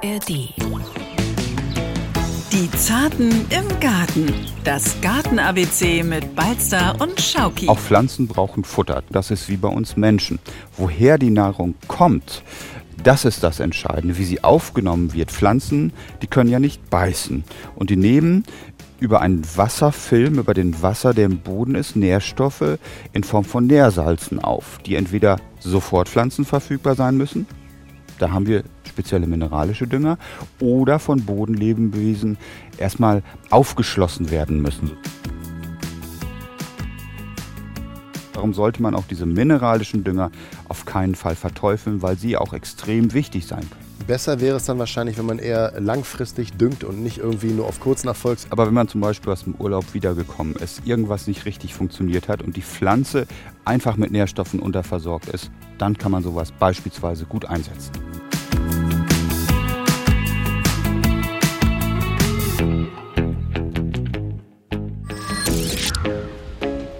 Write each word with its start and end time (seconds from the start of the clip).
ARD. 0.00 0.54
Die 2.52 2.70
Zarten 2.76 3.30
im 3.50 3.80
Garten. 3.80 4.32
Das 4.62 5.00
Garten-ABC 5.00 6.04
mit 6.04 6.36
Balzer 6.36 6.94
und 7.00 7.20
Schauki. 7.20 7.68
Auch 7.68 7.78
Pflanzen 7.78 8.28
brauchen 8.28 8.62
Futter. 8.62 9.02
Das 9.10 9.32
ist 9.32 9.48
wie 9.48 9.56
bei 9.56 9.68
uns 9.68 9.96
Menschen. 9.96 10.38
Woher 10.76 11.18
die 11.18 11.30
Nahrung 11.30 11.74
kommt, 11.88 12.44
das 13.02 13.24
ist 13.24 13.42
das 13.42 13.58
Entscheidende, 13.58 14.18
wie 14.18 14.24
sie 14.24 14.44
aufgenommen 14.44 15.14
wird. 15.14 15.32
Pflanzen, 15.32 15.92
die 16.22 16.28
können 16.28 16.50
ja 16.50 16.60
nicht 16.60 16.90
beißen. 16.90 17.42
Und 17.74 17.90
die 17.90 17.96
nehmen 17.96 18.44
über 19.00 19.20
einen 19.20 19.44
Wasserfilm, 19.56 20.38
über 20.38 20.54
den 20.54 20.80
Wasser, 20.80 21.12
der 21.12 21.26
im 21.26 21.38
Boden 21.38 21.74
ist, 21.74 21.96
Nährstoffe 21.96 22.78
in 23.12 23.24
Form 23.24 23.44
von 23.44 23.66
Nährsalzen 23.66 24.38
auf, 24.38 24.78
die 24.86 24.94
entweder 24.94 25.40
sofort 25.60 26.08
pflanzenverfügbar 26.08 26.94
sein 26.94 27.16
müssen, 27.16 27.46
da 28.18 28.30
haben 28.30 28.46
wir 28.46 28.64
spezielle 28.86 29.26
mineralische 29.26 29.86
Dünger, 29.86 30.18
oder 30.60 30.98
von 30.98 31.24
Bodenlebewesen 31.24 32.36
erstmal 32.78 33.22
aufgeschlossen 33.50 34.30
werden 34.30 34.60
müssen. 34.60 34.92
Darum 38.32 38.54
sollte 38.54 38.82
man 38.82 38.94
auch 38.94 39.04
diese 39.10 39.26
mineralischen 39.26 40.04
Dünger 40.04 40.30
auf 40.68 40.84
keinen 40.84 41.16
Fall 41.16 41.34
verteufeln, 41.34 42.02
weil 42.02 42.16
sie 42.16 42.36
auch 42.36 42.52
extrem 42.52 43.12
wichtig 43.12 43.46
sein 43.46 43.68
können. 43.68 43.88
Besser 44.06 44.40
wäre 44.40 44.56
es 44.56 44.64
dann 44.64 44.78
wahrscheinlich, 44.78 45.18
wenn 45.18 45.26
man 45.26 45.38
eher 45.38 45.74
langfristig 45.80 46.52
düngt 46.52 46.82
und 46.82 47.02
nicht 47.02 47.18
irgendwie 47.18 47.50
nur 47.50 47.66
auf 47.66 47.78
kurzen 47.78 48.08
Erfolg. 48.08 48.38
Aber 48.48 48.66
wenn 48.66 48.74
man 48.74 48.88
zum 48.88 49.00
Beispiel 49.00 49.32
aus 49.32 49.44
dem 49.44 49.54
Urlaub 49.56 49.92
wiedergekommen 49.92 50.54
ist, 50.54 50.86
irgendwas 50.86 51.26
nicht 51.26 51.46
richtig 51.46 51.74
funktioniert 51.74 52.28
hat 52.28 52.40
und 52.40 52.56
die 52.56 52.62
Pflanze 52.62 53.26
einfach 53.64 53.96
mit 53.96 54.12
Nährstoffen 54.12 54.60
unterversorgt 54.60 55.28
ist, 55.28 55.50
dann 55.76 55.98
kann 55.98 56.12
man 56.12 56.22
sowas 56.22 56.52
beispielsweise 56.52 57.26
gut 57.26 57.44
einsetzen. 57.44 58.07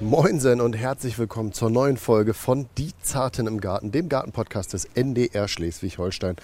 Moinsen 0.09 0.63
und 0.63 0.73
herzlich 0.73 1.19
willkommen 1.19 1.53
zur 1.53 1.69
neuen 1.69 1.99
Folge 1.99 2.33
von 2.33 2.67
Die 2.79 2.93
Zarten 3.03 3.47
im 3.47 3.61
Garten, 3.61 3.93
dem 3.93 4.09
Gartenpodcast 4.09 4.73
des 4.73 4.87
NDR 4.95 5.49
Schleswig-Holstein. 5.49 6.37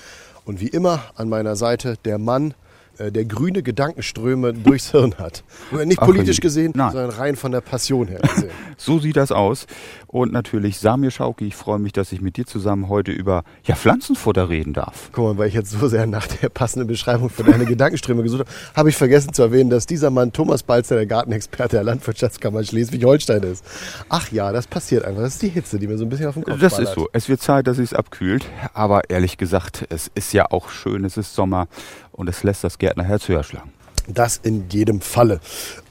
Und 0.44 0.60
wie 0.60 0.68
immer 0.68 1.02
an 1.14 1.30
meiner 1.30 1.56
Seite 1.56 1.96
der 2.04 2.18
Mann, 2.18 2.52
der 2.98 3.24
grüne 3.24 3.62
Gedankenströme 3.62 4.52
durchs 4.52 4.90
Hirn 4.90 5.14
hat. 5.18 5.44
Nicht 5.84 6.00
politisch 6.00 6.40
gesehen, 6.40 6.72
Nein. 6.74 6.92
sondern 6.92 7.10
rein 7.10 7.36
von 7.36 7.52
der 7.52 7.60
Passion 7.60 8.08
her 8.08 8.20
gesehen. 8.20 8.50
So 8.76 8.98
sieht 8.98 9.16
das 9.16 9.30
aus. 9.30 9.66
Und 10.08 10.32
natürlich 10.32 10.78
Samir 10.78 11.10
Schauki, 11.10 11.46
ich 11.46 11.54
freue 11.54 11.78
mich, 11.78 11.92
dass 11.92 12.12
ich 12.12 12.20
mit 12.20 12.36
dir 12.36 12.44
zusammen 12.44 12.88
heute 12.88 13.12
über 13.12 13.44
ja, 13.64 13.76
Pflanzenfutter 13.76 14.48
reden 14.48 14.72
darf. 14.72 15.10
Guck 15.12 15.24
mal, 15.24 15.38
weil 15.38 15.48
ich 15.48 15.54
jetzt 15.54 15.70
so 15.70 15.88
sehr 15.88 16.06
nach 16.06 16.26
der 16.26 16.48
passenden 16.48 16.88
Beschreibung 16.88 17.30
für 17.30 17.44
deine 17.44 17.66
Gedankenströme 17.66 18.22
gesucht 18.22 18.40
habe, 18.40 18.50
habe 18.76 18.88
ich 18.90 18.96
vergessen 18.96 19.32
zu 19.32 19.42
erwähnen, 19.42 19.70
dass 19.70 19.86
dieser 19.86 20.10
Mann 20.10 20.32
Thomas 20.32 20.62
Balzer, 20.62 20.96
der 20.96 21.06
Gartenexperte 21.06 21.76
der 21.76 21.84
Landwirtschaftskammer 21.84 22.64
Schleswig-Holstein 22.64 23.42
ist. 23.44 23.64
Ach 24.08 24.30
ja, 24.30 24.52
das 24.52 24.66
passiert 24.66 25.04
einfach. 25.04 25.22
Das 25.22 25.34
ist 25.34 25.42
die 25.42 25.48
Hitze, 25.48 25.78
die 25.78 25.86
mir 25.86 25.98
so 25.98 26.04
ein 26.04 26.08
bisschen 26.08 26.26
auf 26.26 26.34
den 26.34 26.44
Kopf 26.44 26.60
Das 26.60 26.74
ballert. 26.74 26.88
ist 26.90 26.94
so. 26.94 27.08
Es 27.12 27.28
wird 27.28 27.40
Zeit, 27.40 27.66
dass 27.66 27.78
es 27.78 27.94
abkühlt. 27.94 28.46
Aber 28.72 29.08
ehrlich 29.10 29.36
gesagt, 29.36 29.86
es 29.88 30.10
ist 30.14 30.32
ja 30.32 30.50
auch 30.50 30.70
schön, 30.70 31.04
es 31.04 31.16
ist 31.16 31.34
Sommer 31.34 31.68
und 32.14 32.28
es 32.28 32.42
lässt 32.42 32.64
das 32.64 32.78
Gärtnerherz 32.78 33.28
höher 33.28 33.42
schlagen. 33.42 33.72
Das 34.06 34.38
in 34.42 34.68
jedem 34.70 35.00
Falle. 35.00 35.40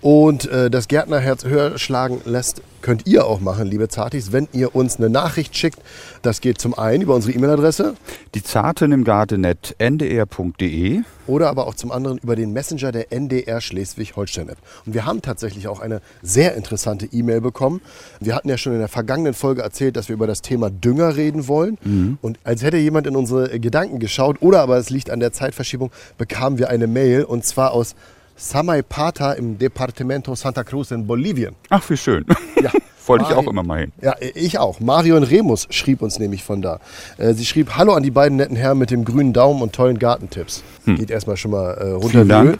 Und 0.03 0.49
äh, 0.49 0.69
das 0.69 0.89
Gärtnerherz 0.89 1.45
höher 1.45 1.77
schlagen 1.77 2.19
lässt, 2.25 2.61
könnt 2.81 3.07
ihr 3.07 3.25
auch 3.25 3.39
machen, 3.39 3.67
liebe 3.67 3.87
Zartis, 3.87 4.33
wenn 4.33 4.49
ihr 4.51 4.75
uns 4.75 4.97
eine 4.97 5.09
Nachricht 5.09 5.55
schickt. 5.55 5.79
Das 6.21 6.41
geht 6.41 6.59
zum 6.59 6.77
einen 6.77 7.03
über 7.03 7.15
unsere 7.15 7.33
E-Mail-Adresse 7.33 7.95
Die 8.35 8.43
Zarten 8.43 8.91
im 8.91 9.05
Gartenet 9.05 9.75
ndr.de. 9.79 11.03
oder 11.25 11.47
aber 11.47 11.67
auch 11.67 11.75
zum 11.75 11.93
anderen 11.93 12.17
über 12.17 12.35
den 12.35 12.51
Messenger 12.51 12.91
der 12.91 13.13
NDR 13.13 13.61
Schleswig-Holstein-App. 13.61 14.57
Und 14.85 14.93
wir 14.93 15.05
haben 15.05 15.21
tatsächlich 15.21 15.69
auch 15.69 15.79
eine 15.79 16.01
sehr 16.21 16.55
interessante 16.55 17.05
E-Mail 17.05 17.39
bekommen. 17.39 17.79
Wir 18.19 18.35
hatten 18.35 18.49
ja 18.49 18.57
schon 18.57 18.73
in 18.73 18.79
der 18.79 18.89
vergangenen 18.89 19.33
Folge 19.33 19.61
erzählt, 19.61 19.95
dass 19.95 20.09
wir 20.09 20.15
über 20.15 20.27
das 20.27 20.41
Thema 20.41 20.69
Dünger 20.69 21.15
reden 21.15 21.47
wollen. 21.47 21.77
Und 22.21 22.39
als 22.43 22.61
hätte 22.61 22.75
jemand 22.75 23.07
in 23.07 23.15
unsere 23.15 23.57
Gedanken 23.57 23.99
geschaut, 23.99 24.41
oder 24.41 24.59
aber 24.59 24.77
es 24.77 24.89
liegt 24.89 25.09
an 25.09 25.21
der 25.21 25.31
Zeitverschiebung, 25.31 25.91
bekamen 26.17 26.57
wir 26.57 26.69
eine 26.69 26.87
Mail 26.87 27.23
und 27.23 27.45
zwar 27.45 27.71
aus 27.71 27.95
Samaipata 28.35 29.33
im 29.33 29.57
Departamento 29.57 30.35
Santa 30.35 30.63
Cruz 30.63 30.91
in 30.91 31.07
Bolivien. 31.07 31.55
Ach, 31.69 31.87
wie 31.89 31.97
schön. 31.97 32.25
Ja. 32.61 32.71
Wollte 33.05 33.25
ich 33.27 33.35
auch 33.35 33.47
immer 33.47 33.63
mal 33.63 33.79
hin. 33.81 33.91
Ja, 34.01 34.15
ich 34.19 34.59
auch. 34.59 34.79
Marion 34.79 35.23
Remus 35.23 35.67
schrieb 35.71 36.01
uns 36.01 36.19
nämlich 36.19 36.41
von 36.41 36.61
da. 36.61 36.79
Äh, 37.17 37.33
Sie 37.33 37.45
schrieb, 37.45 37.75
hallo 37.75 37.93
an 37.93 38.03
die 38.03 38.11
beiden 38.11 38.37
netten 38.37 38.55
Herren 38.55 38.77
mit 38.77 38.91
dem 38.91 39.03
grünen 39.03 39.33
Daumen 39.33 39.61
und 39.61 39.73
tollen 39.73 39.99
Gartentipps. 39.99 40.63
Geht 40.85 41.11
erstmal 41.11 41.35
schon 41.35 41.51
mal 41.51 41.71
äh, 41.73 41.89
runter 41.91 42.09
Vielen 42.09 42.29
Dank. 42.29 42.59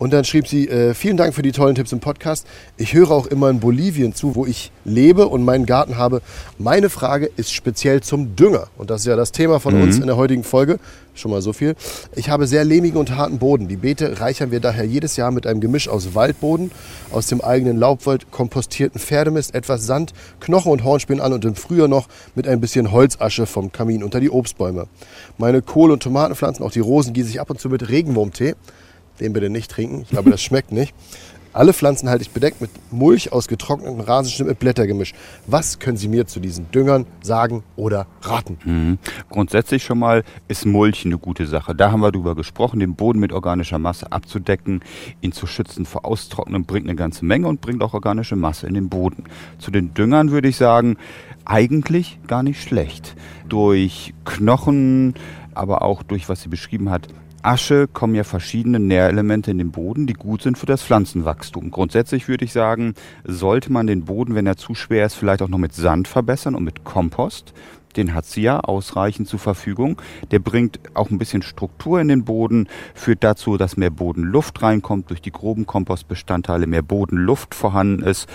Und 0.00 0.14
dann 0.14 0.24
schrieb 0.24 0.48
sie, 0.48 0.66
äh, 0.66 0.94
vielen 0.94 1.18
Dank 1.18 1.34
für 1.34 1.42
die 1.42 1.52
tollen 1.52 1.74
Tipps 1.74 1.92
im 1.92 2.00
Podcast. 2.00 2.46
Ich 2.78 2.94
höre 2.94 3.10
auch 3.10 3.26
immer 3.26 3.50
in 3.50 3.60
Bolivien 3.60 4.14
zu, 4.14 4.34
wo 4.34 4.46
ich 4.46 4.72
lebe 4.86 5.28
und 5.28 5.44
meinen 5.44 5.66
Garten 5.66 5.98
habe. 5.98 6.22
Meine 6.56 6.88
Frage 6.88 7.30
ist 7.36 7.52
speziell 7.52 8.00
zum 8.00 8.34
Dünger. 8.34 8.68
Und 8.78 8.88
das 8.88 9.02
ist 9.02 9.06
ja 9.08 9.14
das 9.14 9.30
Thema 9.30 9.60
von 9.60 9.74
uns 9.80 9.98
in 9.98 10.06
der 10.06 10.16
heutigen 10.16 10.42
Folge. 10.42 10.78
Schon 11.12 11.30
mal 11.30 11.42
so 11.42 11.52
viel. 11.52 11.74
Ich 12.16 12.30
habe 12.30 12.46
sehr 12.46 12.64
lehmigen 12.64 12.98
und 12.98 13.14
harten 13.14 13.38
Boden. 13.38 13.68
Die 13.68 13.76
Beete 13.76 14.20
reichern 14.20 14.50
wir 14.50 14.60
daher 14.60 14.86
jedes 14.86 15.16
Jahr 15.16 15.32
mit 15.32 15.46
einem 15.46 15.60
Gemisch 15.60 15.86
aus 15.86 16.14
Waldboden, 16.14 16.70
aus 17.12 17.26
dem 17.26 17.42
eigenen 17.42 17.76
Laubwald, 17.76 18.30
kompostierten 18.30 18.98
Pferdemist, 18.98 19.54
etwas 19.54 19.84
Sand, 19.84 20.14
Knochen 20.40 20.72
und 20.72 20.82
Hornspänen 20.82 21.20
an 21.22 21.34
und 21.34 21.44
im 21.44 21.56
Frühjahr 21.56 21.88
noch 21.88 22.08
mit 22.34 22.48
ein 22.48 22.62
bisschen 22.62 22.90
Holzasche 22.90 23.44
vom 23.44 23.70
Kamin 23.70 24.02
unter 24.02 24.18
die 24.18 24.30
Obstbäume. 24.30 24.86
Meine 25.36 25.60
Kohl- 25.60 25.90
und 25.90 26.02
Tomatenpflanzen, 26.02 26.64
auch 26.64 26.72
die 26.72 26.80
Rosen, 26.80 27.12
gieße 27.12 27.28
ich 27.28 27.38
ab 27.38 27.50
und 27.50 27.60
zu 27.60 27.68
mit 27.68 27.90
Regenwurmtee. 27.90 28.54
Den 29.20 29.32
bitte 29.32 29.50
nicht 29.50 29.70
trinken, 29.70 30.02
ich 30.02 30.10
glaube, 30.10 30.30
das 30.30 30.42
schmeckt 30.42 30.72
nicht. 30.72 30.94
Alle 31.52 31.72
Pflanzen 31.72 32.08
halte 32.08 32.22
ich 32.22 32.30
bedeckt 32.30 32.60
mit 32.60 32.70
Mulch 32.92 33.32
aus 33.32 33.48
getrocknetem 33.48 33.98
Rasenschnitt 33.98 34.46
mit 34.46 34.58
Blättergemisch. 34.60 35.14
Was 35.48 35.80
können 35.80 35.96
Sie 35.96 36.06
mir 36.06 36.28
zu 36.28 36.38
diesen 36.38 36.70
Düngern 36.70 37.06
sagen 37.22 37.64
oder 37.74 38.06
raten? 38.22 38.58
Mhm. 38.64 38.98
Grundsätzlich 39.30 39.82
schon 39.82 39.98
mal 39.98 40.22
ist 40.46 40.64
Mulch 40.64 41.04
eine 41.04 41.18
gute 41.18 41.48
Sache. 41.48 41.74
Da 41.74 41.90
haben 41.90 42.02
wir 42.02 42.12
drüber 42.12 42.36
gesprochen, 42.36 42.78
den 42.78 42.94
Boden 42.94 43.18
mit 43.18 43.32
organischer 43.32 43.80
Masse 43.80 44.12
abzudecken, 44.12 44.80
ihn 45.22 45.32
zu 45.32 45.48
schützen 45.48 45.86
vor 45.86 46.04
Austrocknen, 46.04 46.66
bringt 46.66 46.86
eine 46.86 46.94
ganze 46.94 47.24
Menge 47.24 47.48
und 47.48 47.60
bringt 47.60 47.82
auch 47.82 47.94
organische 47.94 48.36
Masse 48.36 48.68
in 48.68 48.74
den 48.74 48.88
Boden. 48.88 49.24
Zu 49.58 49.72
den 49.72 49.92
Düngern 49.92 50.30
würde 50.30 50.46
ich 50.46 50.56
sagen, 50.56 50.98
eigentlich 51.44 52.20
gar 52.28 52.44
nicht 52.44 52.62
schlecht. 52.62 53.16
Durch 53.48 54.14
Knochen, 54.24 55.14
aber 55.52 55.82
auch 55.82 56.04
durch, 56.04 56.28
was 56.28 56.42
sie 56.42 56.48
beschrieben 56.48 56.90
hat, 56.90 57.08
Asche 57.42 57.88
kommen 57.88 58.14
ja 58.14 58.24
verschiedene 58.24 58.78
Nährelemente 58.78 59.50
in 59.50 59.58
den 59.58 59.70
Boden, 59.70 60.06
die 60.06 60.12
gut 60.12 60.42
sind 60.42 60.58
für 60.58 60.66
das 60.66 60.82
Pflanzenwachstum. 60.82 61.70
Grundsätzlich 61.70 62.28
würde 62.28 62.44
ich 62.44 62.52
sagen, 62.52 62.94
sollte 63.24 63.72
man 63.72 63.86
den 63.86 64.04
Boden, 64.04 64.34
wenn 64.34 64.46
er 64.46 64.56
zu 64.56 64.74
schwer 64.74 65.06
ist, 65.06 65.14
vielleicht 65.14 65.42
auch 65.42 65.48
noch 65.48 65.58
mit 65.58 65.74
Sand 65.74 66.08
verbessern 66.08 66.54
und 66.54 66.64
mit 66.64 66.84
Kompost. 66.84 67.54
Den 67.96 68.14
hat 68.14 68.24
sie 68.24 68.42
ja 68.42 68.60
ausreichend 68.60 69.26
zur 69.26 69.40
Verfügung. 69.40 70.00
Der 70.30 70.38
bringt 70.38 70.78
auch 70.94 71.10
ein 71.10 71.18
bisschen 71.18 71.42
Struktur 71.42 72.00
in 72.00 72.08
den 72.08 72.24
Boden, 72.24 72.68
führt 72.94 73.24
dazu, 73.24 73.56
dass 73.56 73.76
mehr 73.76 73.90
Bodenluft 73.90 74.62
reinkommt, 74.62 75.10
durch 75.10 75.20
die 75.20 75.32
groben 75.32 75.66
Kompostbestandteile 75.66 76.66
mehr 76.66 76.82
Bodenluft 76.82 77.54
vorhanden 77.54 78.02
ist 78.02 78.28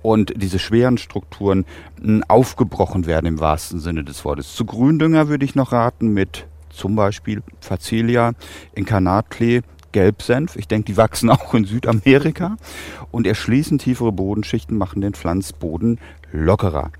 und 0.00 0.32
diese 0.36 0.58
schweren 0.58 0.96
Strukturen 0.96 1.66
mh, 2.00 2.24
aufgebrochen 2.28 3.06
werden 3.06 3.26
im 3.26 3.40
wahrsten 3.40 3.80
Sinne 3.80 4.04
des 4.04 4.24
Wortes. 4.24 4.54
Zu 4.54 4.64
Gründünger 4.64 5.28
würde 5.28 5.44
ich 5.44 5.54
noch 5.54 5.72
raten 5.72 6.14
mit 6.14 6.46
zum 6.72 6.96
Beispiel 6.96 7.42
Facelia, 7.60 8.32
Inkarnatklee, 8.74 9.62
Gelbsenf. 9.92 10.56
Ich 10.56 10.68
denke, 10.68 10.86
die 10.86 10.96
wachsen 10.96 11.30
auch 11.30 11.54
in 11.54 11.64
Südamerika 11.64 12.56
und 13.10 13.26
erschließen 13.26 13.78
tiefere 13.78 14.12
Bodenschichten, 14.12 14.76
machen 14.76 15.00
den 15.00 15.14
Pflanzboden 15.14 16.00
lockerer. 16.32 16.90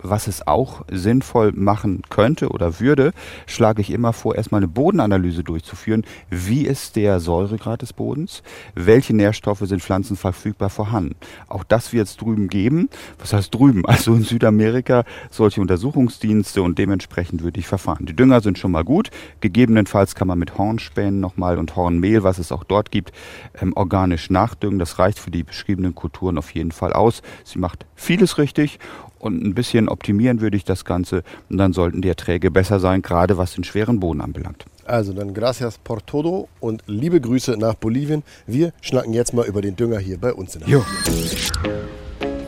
Was 0.00 0.28
es 0.28 0.46
auch 0.46 0.84
sinnvoll 0.90 1.52
machen 1.52 2.02
könnte 2.08 2.50
oder 2.50 2.78
würde, 2.78 3.12
schlage 3.46 3.82
ich 3.82 3.90
immer 3.90 4.12
vor, 4.12 4.36
erstmal 4.36 4.60
eine 4.60 4.68
Bodenanalyse 4.68 5.42
durchzuführen. 5.42 6.04
Wie 6.30 6.66
ist 6.66 6.94
der 6.94 7.18
Säuregrad 7.18 7.82
des 7.82 7.92
Bodens? 7.92 8.42
Welche 8.74 9.14
Nährstoffe 9.14 9.60
sind 9.60 9.82
pflanzenverfügbar 9.82 10.70
vorhanden? 10.70 11.16
Auch 11.48 11.64
das 11.64 11.92
wird 11.92 12.06
es 12.06 12.16
drüben 12.16 12.48
geben. 12.48 12.88
Was 13.18 13.32
heißt 13.32 13.52
drüben? 13.52 13.84
Also 13.86 14.14
in 14.14 14.22
Südamerika 14.22 15.04
solche 15.30 15.60
Untersuchungsdienste 15.60 16.62
und 16.62 16.78
dementsprechend 16.78 17.42
würde 17.42 17.58
ich 17.58 17.66
verfahren. 17.66 18.06
Die 18.06 18.14
Dünger 18.14 18.40
sind 18.40 18.58
schon 18.58 18.70
mal 18.70 18.84
gut. 18.84 19.10
Gegebenenfalls 19.40 20.14
kann 20.14 20.28
man 20.28 20.38
mit 20.38 20.56
Hornspänen 20.58 21.18
nochmal 21.18 21.58
und 21.58 21.74
Hornmehl, 21.74 22.22
was 22.22 22.38
es 22.38 22.52
auch 22.52 22.64
dort 22.64 22.92
gibt, 22.92 23.12
ähm, 23.60 23.72
organisch 23.74 24.30
nachdüngen. 24.30 24.78
Das 24.78 24.98
reicht 24.98 25.18
für 25.18 25.30
die 25.30 25.42
beschriebenen 25.42 25.94
Kulturen 25.94 26.38
auf 26.38 26.50
jeden 26.54 26.72
Fall 26.72 26.92
aus. 26.92 27.22
Sie 27.44 27.58
macht 27.58 27.86
vieles 27.96 28.38
richtig 28.38 28.78
und 29.18 29.44
ein 29.44 29.54
bisschen 29.54 29.88
optimieren 29.88 30.40
würde 30.40 30.56
ich 30.56 30.64
das 30.64 30.84
Ganze 30.84 31.22
und 31.50 31.58
dann 31.58 31.72
sollten 31.72 32.02
die 32.02 32.08
Erträge 32.08 32.50
besser 32.50 32.80
sein, 32.80 33.02
gerade 33.02 33.38
was 33.38 33.54
den 33.54 33.64
schweren 33.64 34.00
Boden 34.00 34.20
anbelangt. 34.20 34.64
Also 34.84 35.12
dann 35.12 35.34
gracias 35.34 35.78
por 35.78 36.04
todo 36.04 36.48
und 36.60 36.82
liebe 36.86 37.20
Grüße 37.20 37.56
nach 37.58 37.74
Bolivien. 37.74 38.22
Wir 38.46 38.72
schnacken 38.80 39.12
jetzt 39.12 39.34
mal 39.34 39.46
über 39.46 39.60
den 39.60 39.76
Dünger 39.76 39.98
hier 39.98 40.18
bei 40.18 40.32
uns 40.32 40.54
in 40.54 40.60
der 40.62 40.70
Jo. 40.70 40.84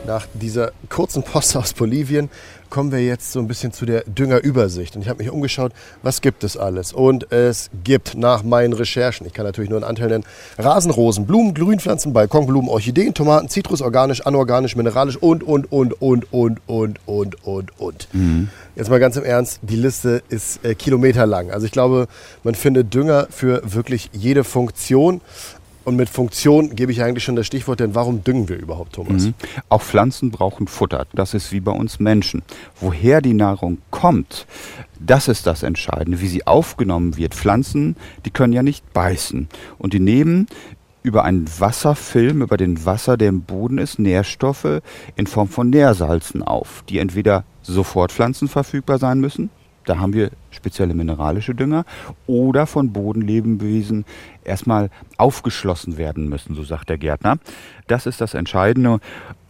Nach 0.07 0.25
dieser 0.33 0.71
kurzen 0.89 1.21
Post 1.21 1.55
aus 1.55 1.73
Bolivien 1.73 2.29
kommen 2.71 2.91
wir 2.91 3.03
jetzt 3.03 3.33
so 3.33 3.39
ein 3.39 3.47
bisschen 3.47 3.71
zu 3.71 3.85
der 3.85 4.03
Düngerübersicht. 4.05 4.95
Und 4.95 5.03
ich 5.03 5.09
habe 5.09 5.21
mich 5.21 5.31
umgeschaut, 5.31 5.73
was 6.01 6.21
gibt 6.21 6.43
es 6.43 6.57
alles? 6.57 6.91
Und 6.93 7.31
es 7.31 7.69
gibt 7.83 8.15
nach 8.15 8.41
meinen 8.43 8.73
Recherchen, 8.73 9.27
ich 9.27 9.33
kann 9.33 9.45
natürlich 9.45 9.69
nur 9.69 9.77
einen 9.77 9.87
Anteil 9.87 10.07
nennen, 10.07 10.23
Rasenrosen, 10.57 11.27
Blumen, 11.27 11.53
Grünpflanzen, 11.53 12.13
Balkonblumen, 12.13 12.69
Orchideen, 12.69 13.13
Tomaten, 13.13 13.49
Zitrus, 13.49 13.81
organisch, 13.81 14.25
anorganisch, 14.25 14.75
mineralisch 14.75 15.17
und, 15.17 15.43
und, 15.43 15.71
und, 15.71 16.01
und, 16.01 16.31
und, 16.31 16.61
und, 16.65 16.99
und, 17.05 17.45
und, 17.45 17.79
und. 17.79 18.07
Mhm. 18.13 18.49
Jetzt 18.75 18.89
mal 18.89 18.99
ganz 18.99 19.17
im 19.17 19.25
Ernst, 19.25 19.59
die 19.61 19.75
Liste 19.75 20.23
ist 20.29 20.63
äh, 20.65 20.73
kilometerlang. 20.73 21.51
Also 21.51 21.65
ich 21.65 21.73
glaube, 21.73 22.07
man 22.43 22.55
findet 22.55 22.93
Dünger 22.93 23.27
für 23.29 23.61
wirklich 23.65 24.09
jede 24.13 24.45
Funktion. 24.45 25.21
Und 25.83 25.95
mit 25.95 26.09
Funktion 26.09 26.75
gebe 26.75 26.91
ich 26.91 27.01
eigentlich 27.01 27.23
schon 27.23 27.35
das 27.35 27.47
Stichwort, 27.47 27.79
denn 27.79 27.95
warum 27.95 28.23
düngen 28.23 28.49
wir 28.49 28.57
überhaupt, 28.57 28.93
Thomas? 28.93 29.25
Mhm. 29.25 29.33
Auch 29.69 29.81
Pflanzen 29.81 30.29
brauchen 30.29 30.67
Futter. 30.67 31.07
Das 31.13 31.33
ist 31.33 31.51
wie 31.51 31.59
bei 31.59 31.71
uns 31.71 31.99
Menschen. 31.99 32.43
Woher 32.79 33.21
die 33.21 33.33
Nahrung 33.33 33.79
kommt, 33.89 34.45
das 34.99 35.27
ist 35.27 35.47
das 35.47 35.63
Entscheidende, 35.63 36.21
wie 36.21 36.27
sie 36.27 36.45
aufgenommen 36.45 37.17
wird. 37.17 37.33
Pflanzen, 37.33 37.95
die 38.25 38.31
können 38.31 38.53
ja 38.53 38.61
nicht 38.61 38.93
beißen. 38.93 39.47
Und 39.79 39.93
die 39.93 39.99
nehmen 39.99 40.47
über 41.03 41.23
einen 41.23 41.47
Wasserfilm, 41.59 42.43
über 42.43 42.57
den 42.57 42.85
Wasser, 42.85 43.17
der 43.17 43.29
im 43.29 43.41
Boden 43.41 43.79
ist, 43.79 43.97
Nährstoffe 43.97 44.81
in 45.15 45.25
Form 45.25 45.47
von 45.47 45.71
Nährsalzen 45.71 46.43
auf, 46.43 46.83
die 46.89 46.99
entweder 46.99 47.43
sofort 47.63 48.11
pflanzenverfügbar 48.11 48.99
sein 48.99 49.19
müssen 49.19 49.49
da 49.85 49.99
haben 49.99 50.13
wir 50.13 50.31
spezielle 50.51 50.93
mineralische 50.93 51.55
Dünger 51.55 51.85
oder 52.27 52.67
von 52.67 52.93
Bodenlebewesen 52.93 54.05
erstmal 54.43 54.89
aufgeschlossen 55.17 55.97
werden 55.97 56.29
müssen, 56.29 56.55
so 56.55 56.63
sagt 56.63 56.89
der 56.89 56.97
Gärtner. 56.97 57.37
Das 57.87 58.05
ist 58.05 58.21
das 58.21 58.33
Entscheidende. 58.33 58.99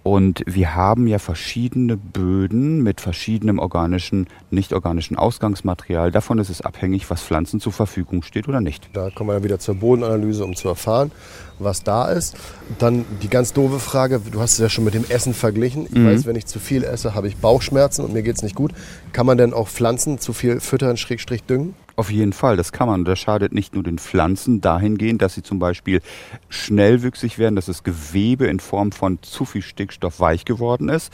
Und 0.03 0.41
wir 0.47 0.73
haben 0.73 1.05
ja 1.05 1.19
verschiedene 1.19 1.95
Böden 1.95 2.81
mit 2.81 3.01
verschiedenem 3.01 3.59
organischen, 3.59 4.25
nicht 4.49 4.73
organischen 4.73 5.15
Ausgangsmaterial. 5.15 6.09
Davon 6.09 6.39
ist 6.39 6.49
es 6.49 6.61
abhängig, 6.61 7.07
was 7.11 7.21
Pflanzen 7.21 7.59
zur 7.59 7.71
Verfügung 7.71 8.23
steht 8.23 8.47
oder 8.47 8.61
nicht. 8.61 8.89
Da 8.93 9.11
kommen 9.11 9.29
wir 9.29 9.33
dann 9.33 9.43
wieder 9.43 9.59
zur 9.59 9.75
Bodenanalyse, 9.75 10.43
um 10.43 10.55
zu 10.55 10.69
erfahren, 10.69 11.11
was 11.59 11.83
da 11.83 12.09
ist. 12.09 12.35
Dann 12.79 13.05
die 13.21 13.29
ganz 13.29 13.53
doofe 13.53 13.79
Frage, 13.79 14.19
du 14.31 14.39
hast 14.41 14.53
es 14.53 14.59
ja 14.59 14.69
schon 14.69 14.85
mit 14.85 14.95
dem 14.95 15.05
Essen 15.07 15.35
verglichen. 15.35 15.85
Ich 15.85 15.93
mhm. 15.93 16.07
weiß, 16.07 16.25
wenn 16.25 16.35
ich 16.35 16.47
zu 16.47 16.59
viel 16.59 16.83
esse, 16.83 17.13
habe 17.13 17.27
ich 17.27 17.37
Bauchschmerzen 17.37 18.03
und 18.03 18.11
mir 18.11 18.23
geht 18.23 18.37
es 18.37 18.41
nicht 18.41 18.55
gut. 18.55 18.71
Kann 19.13 19.27
man 19.27 19.37
denn 19.37 19.53
auch 19.53 19.67
Pflanzen 19.67 20.17
zu 20.17 20.33
viel 20.33 20.61
füttern, 20.61 20.97
Schrägstrich 20.97 21.43
düngen? 21.43 21.75
Auf 22.01 22.09
jeden 22.09 22.33
Fall, 22.33 22.57
das 22.57 22.71
kann 22.71 22.87
man. 22.87 23.05
Das 23.05 23.19
schadet 23.19 23.53
nicht 23.53 23.75
nur 23.75 23.83
den 23.83 23.99
Pflanzen 23.99 24.59
dahingehend, 24.59 25.21
dass 25.21 25.35
sie 25.35 25.43
zum 25.43 25.59
Beispiel 25.59 26.01
schnellwüchsig 26.49 27.37
werden, 27.37 27.55
dass 27.55 27.67
das 27.67 27.83
Gewebe 27.83 28.47
in 28.47 28.59
Form 28.59 28.91
von 28.91 29.21
zu 29.21 29.45
viel 29.45 29.61
Stickstoff 29.61 30.19
weich 30.19 30.43
geworden 30.43 30.89
ist. 30.89 31.13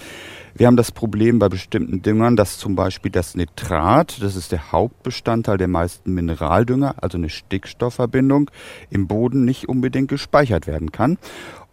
Wir 0.55 0.65
haben 0.65 0.77
das 0.77 0.93
Problem 0.93 1.39
bei 1.39 1.49
bestimmten 1.49 2.03
Düngern, 2.03 2.37
dass 2.37 2.57
zum 2.57 2.75
Beispiel 2.77 3.11
das 3.11 3.35
Nitrat, 3.35 4.21
das 4.21 4.37
ist 4.37 4.53
der 4.53 4.71
Hauptbestandteil 4.71 5.57
der 5.57 5.67
meisten 5.67 6.13
Mineraldünger, 6.13 6.95
also 7.01 7.17
eine 7.17 7.27
Stickstoffverbindung, 7.29 8.49
im 8.89 9.07
Boden 9.07 9.43
nicht 9.43 9.67
unbedingt 9.67 10.07
gespeichert 10.07 10.67
werden 10.67 10.93
kann. 10.93 11.17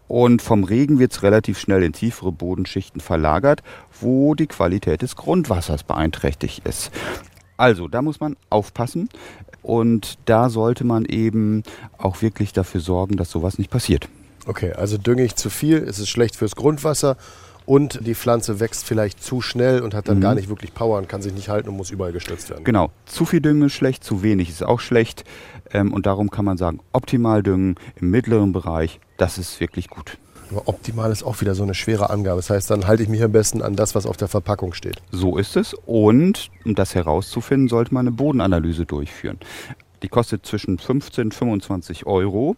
Und 0.09 0.43
vom 0.43 0.65
Regen 0.65 0.99
wird 0.99 1.13
es 1.13 1.23
relativ 1.23 1.61
schnell 1.61 1.85
in 1.85 1.93
tiefere 1.93 2.33
Bodenschichten 2.33 3.01
verlagert, 3.01 3.63
wo 4.01 4.35
die 4.35 4.49
Qualität 4.49 5.03
des 5.03 5.15
Grundwassers 5.15 5.85
beeinträchtigt 5.85 6.67
ist. 6.67 6.91
Also, 7.57 7.89
da 7.89 8.03
muss 8.03 8.21
man 8.21 8.37
aufpassen 8.51 9.09
und 9.63 10.19
da 10.27 10.51
sollte 10.51 10.85
man 10.85 11.05
eben 11.05 11.63
auch 11.99 12.23
wirklich 12.23 12.53
dafür 12.53 12.81
sorgen, 12.81 13.17
dass 13.17 13.31
sowas 13.31 13.59
nicht 13.59 13.71
passiert. 13.71 14.09
Okay, 14.47 14.73
also 14.73 14.99
dünge 14.99 15.25
ich 15.25 15.37
zu 15.37 15.49
viel, 15.49 15.79
ist 15.79 15.99
es 15.99 16.09
schlecht 16.09 16.37
fürs 16.37 16.55
Grundwasser 16.55 17.17
und 17.67 18.07
die 18.07 18.15
Pflanze 18.15 18.61
wächst 18.61 18.85
vielleicht 18.85 19.23
zu 19.23 19.41
schnell 19.41 19.81
und 19.81 19.95
hat 19.95 20.09
dann 20.09 20.19
mhm. 20.19 20.23
gar 20.23 20.35
nicht 20.35 20.49
wirklich 20.49 20.75
Power 20.75 20.99
und 20.99 21.09
kann 21.09 21.23
sich 21.23 21.33
nicht 21.33 21.49
halten 21.49 21.69
und 21.71 21.77
muss 21.77 21.91
überall 21.91 22.13
gestürzt 22.13 22.51
werden. 22.51 22.65
Genau, 22.65 22.91
zu 23.07 23.25
viel 23.25 23.41
Düngen 23.41 23.63
ist 23.63 23.73
schlecht, 23.73 24.05
zu 24.05 24.23
wenig 24.23 24.51
ist 24.51 24.63
auch 24.63 24.81
schlecht 24.81 25.25
ähm, 25.71 25.93
und 25.93 26.07
darum 26.07 26.31
kann 26.31 26.45
man 26.45 26.59
sagen, 26.59 26.81
optimal 26.93 27.43
düngen 27.43 27.77
im 27.97 28.11
mittleren 28.11 28.53
Bereich, 28.53 29.01
das 29.17 29.39
ist 29.39 29.61
wirklich 29.61 29.89
gut. 29.89 30.19
Optimal 30.67 31.11
ist 31.11 31.23
auch 31.23 31.41
wieder 31.41 31.55
so 31.55 31.63
eine 31.63 31.75
schwere 31.75 32.11
Angabe. 32.11 32.37
Das 32.37 32.51
heißt, 32.51 32.71
dann 32.71 32.87
halte 32.87 33.03
ich 33.03 33.09
mich 33.09 33.23
am 33.23 33.33
besten 33.33 33.63
an 33.63 33.77
das, 33.77 33.95
was 33.95 34.07
auf 34.07 34.17
der 34.17 34.29
Verpackung 34.29 34.75
steht. 34.75 35.03
So 35.11 35.37
ist 35.37 35.57
es. 35.57 35.75
Und 35.87 36.51
um 36.65 36.75
das 36.75 36.95
herauszufinden, 36.95 37.69
sollte 37.69 37.95
man 37.95 38.07
eine 38.07 38.15
Bodenanalyse 38.15 38.87
durchführen. 38.87 39.39
Die 40.03 40.09
kostet 40.09 40.45
zwischen 40.45 40.79
15 40.79 41.25
und 41.25 41.35
25 41.35 42.07
Euro 42.07 42.57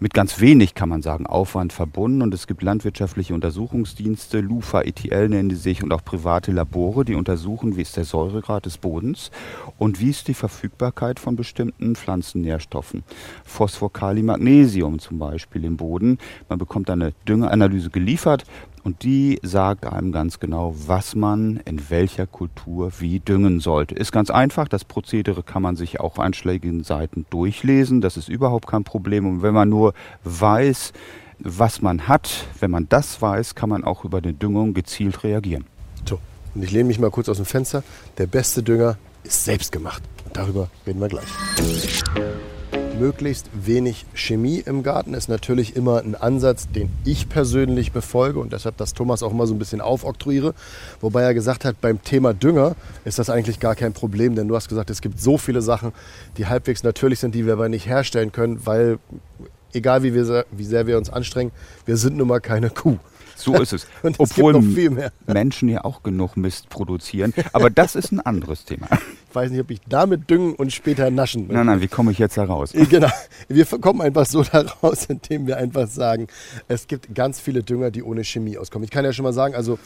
mit 0.00 0.14
ganz 0.14 0.40
wenig, 0.40 0.74
kann 0.74 0.88
man 0.88 1.02
sagen, 1.02 1.26
Aufwand 1.26 1.72
verbunden. 1.72 2.22
Und 2.22 2.34
es 2.34 2.46
gibt 2.46 2.62
landwirtschaftliche 2.62 3.34
Untersuchungsdienste, 3.34 4.40
LUFA, 4.40 4.82
ETL 4.82 5.28
nennen 5.28 5.48
die 5.48 5.54
sich, 5.54 5.82
und 5.82 5.92
auch 5.92 6.04
private 6.04 6.52
Labore, 6.52 7.04
die 7.04 7.14
untersuchen, 7.14 7.76
wie 7.76 7.82
ist 7.82 7.96
der 7.96 8.04
Säuregrad 8.04 8.66
des 8.66 8.78
Bodens 8.78 9.30
und 9.78 10.00
wie 10.00 10.10
ist 10.10 10.28
die 10.28 10.34
Verfügbarkeit 10.34 11.20
von 11.20 11.36
bestimmten 11.36 11.96
Pflanzennährstoffen. 11.96 13.04
Phosphor, 13.44 13.92
Kali, 13.92 14.22
Magnesium 14.22 14.98
zum 14.98 15.18
Beispiel 15.18 15.64
im 15.64 15.76
Boden. 15.76 16.18
Man 16.48 16.58
bekommt 16.58 16.90
eine 16.90 17.12
Düngeanalyse 17.26 17.90
geliefert 17.90 18.44
und 18.86 19.02
die 19.02 19.40
sagt 19.42 19.84
einem 19.84 20.12
ganz 20.12 20.38
genau, 20.38 20.72
was 20.86 21.16
man 21.16 21.56
in 21.64 21.90
welcher 21.90 22.28
Kultur 22.28 22.92
wie 23.00 23.18
düngen 23.18 23.58
sollte. 23.58 23.96
Ist 23.96 24.12
ganz 24.12 24.30
einfach. 24.30 24.68
Das 24.68 24.84
Prozedere 24.84 25.42
kann 25.42 25.60
man 25.60 25.74
sich 25.74 25.98
auf 25.98 26.20
einschlägigen 26.20 26.84
Seiten 26.84 27.26
durchlesen. 27.28 28.00
Das 28.00 28.16
ist 28.16 28.28
überhaupt 28.28 28.68
kein 28.68 28.84
Problem. 28.84 29.26
Und 29.26 29.42
wenn 29.42 29.54
man 29.54 29.68
nur 29.68 29.85
weiß, 30.24 30.92
was 31.38 31.82
man 31.82 32.08
hat, 32.08 32.46
wenn 32.60 32.70
man 32.70 32.88
das 32.88 33.20
weiß, 33.20 33.54
kann 33.54 33.68
man 33.68 33.84
auch 33.84 34.04
über 34.04 34.18
eine 34.18 34.32
Düngung 34.32 34.74
gezielt 34.74 35.22
reagieren. 35.22 35.66
So, 36.04 36.18
und 36.54 36.62
ich 36.62 36.70
lehne 36.70 36.84
mich 36.84 36.98
mal 36.98 37.10
kurz 37.10 37.28
aus 37.28 37.36
dem 37.36 37.46
Fenster. 37.46 37.82
Der 38.18 38.26
beste 38.26 38.62
Dünger 38.62 38.96
ist 39.24 39.44
selbst 39.44 39.72
gemacht. 39.72 40.02
Darüber 40.32 40.68
reden 40.86 41.00
wir 41.00 41.08
gleich 41.08 41.26
möglichst 42.98 43.50
wenig 43.52 44.06
Chemie 44.14 44.62
im 44.64 44.82
Garten 44.82 45.14
ist 45.14 45.28
natürlich 45.28 45.76
immer 45.76 46.00
ein 46.00 46.14
Ansatz, 46.14 46.68
den 46.68 46.88
ich 47.04 47.28
persönlich 47.28 47.92
befolge 47.92 48.38
und 48.38 48.52
deshalb 48.52 48.76
das 48.76 48.94
Thomas 48.94 49.22
auch 49.22 49.32
immer 49.32 49.46
so 49.46 49.54
ein 49.54 49.58
bisschen 49.58 49.80
aufoktroyiere. 49.80 50.54
Wobei 51.00 51.22
er 51.22 51.34
gesagt 51.34 51.64
hat, 51.64 51.80
beim 51.80 52.02
Thema 52.02 52.34
Dünger 52.34 52.74
ist 53.04 53.18
das 53.18 53.30
eigentlich 53.30 53.60
gar 53.60 53.74
kein 53.74 53.92
Problem, 53.92 54.34
denn 54.34 54.48
du 54.48 54.56
hast 54.56 54.68
gesagt, 54.68 54.90
es 54.90 55.00
gibt 55.00 55.20
so 55.20 55.38
viele 55.38 55.62
Sachen, 55.62 55.92
die 56.38 56.46
halbwegs 56.46 56.82
natürlich 56.82 57.20
sind, 57.20 57.34
die 57.34 57.46
wir 57.46 57.54
aber 57.54 57.68
nicht 57.68 57.86
herstellen 57.86 58.32
können, 58.32 58.64
weil 58.64 58.98
egal 59.76 60.02
wie, 60.02 60.14
wir, 60.14 60.46
wie 60.50 60.64
sehr 60.64 60.86
wir 60.86 60.98
uns 60.98 61.10
anstrengen, 61.10 61.52
wir 61.84 61.96
sind 61.96 62.16
nun 62.16 62.28
mal 62.28 62.40
keine 62.40 62.70
Kuh. 62.70 62.98
So 63.36 63.54
ist 63.54 63.74
es. 63.74 63.86
Und 64.02 64.18
es 64.18 64.20
Obwohl 64.20 64.60
Menschen 65.26 65.68
ja 65.68 65.84
auch 65.84 66.02
genug 66.02 66.36
Mist 66.36 66.70
produzieren. 66.70 67.34
Aber 67.52 67.68
das 67.70 67.94
ist 67.94 68.10
ein 68.10 68.20
anderes 68.20 68.64
Thema. 68.64 68.88
Ich 69.28 69.34
weiß 69.34 69.50
nicht, 69.50 69.60
ob 69.60 69.70
ich 69.70 69.80
damit 69.86 70.30
düngen 70.30 70.54
und 70.54 70.72
später 70.72 71.10
naschen. 71.10 71.46
Nein, 71.48 71.66
nein, 71.66 71.82
wie 71.82 71.88
komme 71.88 72.10
ich 72.10 72.18
jetzt 72.18 72.38
da 72.38 72.44
raus? 72.44 72.72
Genau. 72.88 73.10
Wir 73.48 73.66
kommen 73.66 74.00
einfach 74.00 74.24
so 74.24 74.42
da 74.42 74.62
raus, 74.82 75.06
indem 75.06 75.46
wir 75.46 75.58
einfach 75.58 75.86
sagen, 75.88 76.28
es 76.68 76.86
gibt 76.86 77.14
ganz 77.14 77.38
viele 77.38 77.62
Dünger, 77.62 77.90
die 77.90 78.02
ohne 78.02 78.24
Chemie 78.24 78.56
auskommen. 78.56 78.84
Ich 78.84 78.90
kann 78.90 79.04
ja 79.04 79.12
schon 79.12 79.24
mal 79.24 79.34
sagen, 79.34 79.54
also 79.54 79.78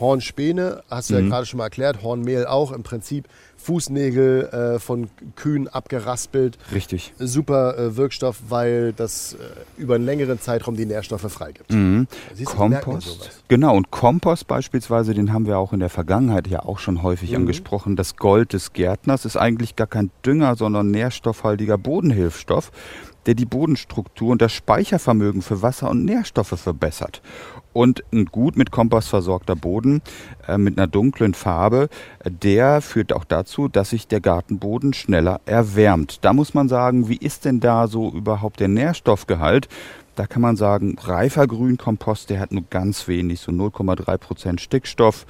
Hornspäne, 0.00 0.82
hast 0.90 1.10
du 1.10 1.14
mhm. 1.14 1.24
ja 1.24 1.28
gerade 1.28 1.46
schon 1.46 1.58
mal 1.58 1.64
erklärt, 1.64 2.02
Hornmehl 2.02 2.46
auch 2.46 2.72
im 2.72 2.82
Prinzip 2.82 3.28
Fußnägel 3.56 4.44
äh, 4.44 4.78
von 4.78 5.10
Kühen 5.34 5.68
abgeraspelt. 5.68 6.58
Richtig. 6.72 7.12
Super 7.18 7.76
äh, 7.76 7.96
Wirkstoff, 7.96 8.40
weil 8.48 8.92
das 8.92 9.34
äh, 9.34 9.36
über 9.80 9.96
einen 9.96 10.04
längeren 10.04 10.40
Zeitraum 10.40 10.76
die 10.76 10.86
Nährstoffe 10.86 11.30
freigibt. 11.30 11.72
Mhm. 11.72 12.06
Kompost. 12.44 13.42
Genau, 13.48 13.76
und 13.76 13.90
Kompost 13.90 14.46
beispielsweise, 14.46 15.12
den 15.12 15.32
haben 15.32 15.46
wir 15.46 15.58
auch 15.58 15.72
in 15.72 15.80
der 15.80 15.90
Vergangenheit 15.90 16.46
ja 16.46 16.60
auch 16.60 16.78
schon 16.78 17.02
häufig 17.02 17.30
mhm. 17.30 17.38
angesprochen. 17.38 17.96
Das 17.96 18.16
Gold 18.16 18.52
des 18.52 18.72
Gärtners 18.72 19.24
ist 19.24 19.36
eigentlich 19.36 19.74
gar 19.74 19.88
kein 19.88 20.10
Dünger, 20.24 20.54
sondern 20.54 20.90
nährstoffhaltiger 20.90 21.78
Bodenhilfstoff 21.78 22.70
der 23.26 23.34
die 23.34 23.44
Bodenstruktur 23.44 24.30
und 24.30 24.40
das 24.40 24.52
Speichervermögen 24.52 25.42
für 25.42 25.60
Wasser 25.60 25.90
und 25.90 26.06
Nährstoffe 26.06 26.58
verbessert. 26.58 27.20
Und 27.78 28.02
ein 28.12 28.24
gut 28.24 28.56
mit 28.56 28.72
Kompost 28.72 29.08
versorgter 29.08 29.54
Boden 29.54 30.02
äh, 30.48 30.58
mit 30.58 30.76
einer 30.76 30.88
dunklen 30.88 31.32
Farbe, 31.32 31.88
der 32.24 32.80
führt 32.80 33.12
auch 33.12 33.22
dazu, 33.22 33.68
dass 33.68 33.90
sich 33.90 34.08
der 34.08 34.20
Gartenboden 34.20 34.94
schneller 34.94 35.40
erwärmt. 35.46 36.18
Da 36.24 36.32
muss 36.32 36.54
man 36.54 36.68
sagen, 36.68 37.08
wie 37.08 37.18
ist 37.18 37.44
denn 37.44 37.60
da 37.60 37.86
so 37.86 38.10
überhaupt 38.10 38.58
der 38.58 38.66
Nährstoffgehalt? 38.66 39.68
Da 40.18 40.26
kann 40.26 40.42
man 40.42 40.56
sagen, 40.56 40.96
reifer 40.98 41.46
Grünkompost, 41.46 42.28
der 42.28 42.40
hat 42.40 42.50
nur 42.50 42.64
ganz 42.70 43.06
wenig, 43.06 43.38
so 43.38 43.52
0,3 43.52 44.18
Prozent 44.18 44.60
Stickstoff 44.60 45.26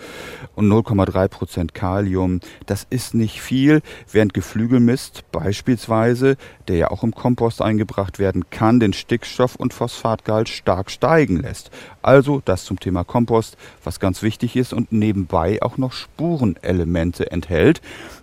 und 0.55 0.67
0,3 0.67 1.29
Prozent 1.29 1.75
Kalium. 1.75 2.41
Das 2.65 2.87
ist 2.89 3.13
nicht 3.13 3.43
viel, 3.43 3.83
während 4.11 4.33
Geflügelmist 4.33 5.31
beispielsweise, 5.31 6.39
der 6.69 6.77
ja 6.77 6.91
auch 6.91 7.03
im 7.03 7.15
Kompost 7.15 7.61
eingebracht 7.61 8.19
werden 8.19 8.49
kann, 8.49 8.81
den 8.81 8.95
Stickstoff- 8.95 9.57
und 9.57 9.75
Phosphatgehalt 9.75 10.49
stark 10.49 10.91
steigen 10.91 11.37
lässt. 11.37 11.71
Also 12.01 12.41
das 12.43 12.65
zum 12.65 12.81
Thema 12.81 13.05
Kompost, 13.05 13.59
was 13.85 14.01
ganz 14.01 14.23
wichtig 14.23 14.57
ist 14.57 14.73
und 14.73 14.91
nebenbei 14.91 15.61
auch 15.61 15.77
noch 15.77 15.93
Spurenelemente 15.93 17.31
enthält. 17.31 17.83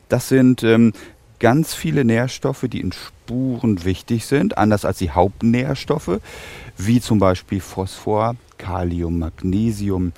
Das 0.10 0.30
sind 0.30 0.64
ähm, 0.64 0.94
ganz 1.40 1.74
viele 1.74 2.06
Nährstoffe, 2.06 2.66
die 2.70 2.82
in 2.82 2.92
Spuren 2.92 3.84
wichtig 3.86 4.26
sind, 4.26 4.58
anders 4.58 4.86
als 4.86 4.98
die 4.98 5.12
Hauptnährstoffe, 5.12 6.20
wie 6.78 7.02
zum 7.02 7.20
Beispiel 7.20 7.62
Phosphor, 7.62 8.36
Kalium, 8.58 9.20
Magnesium, 9.20 10.14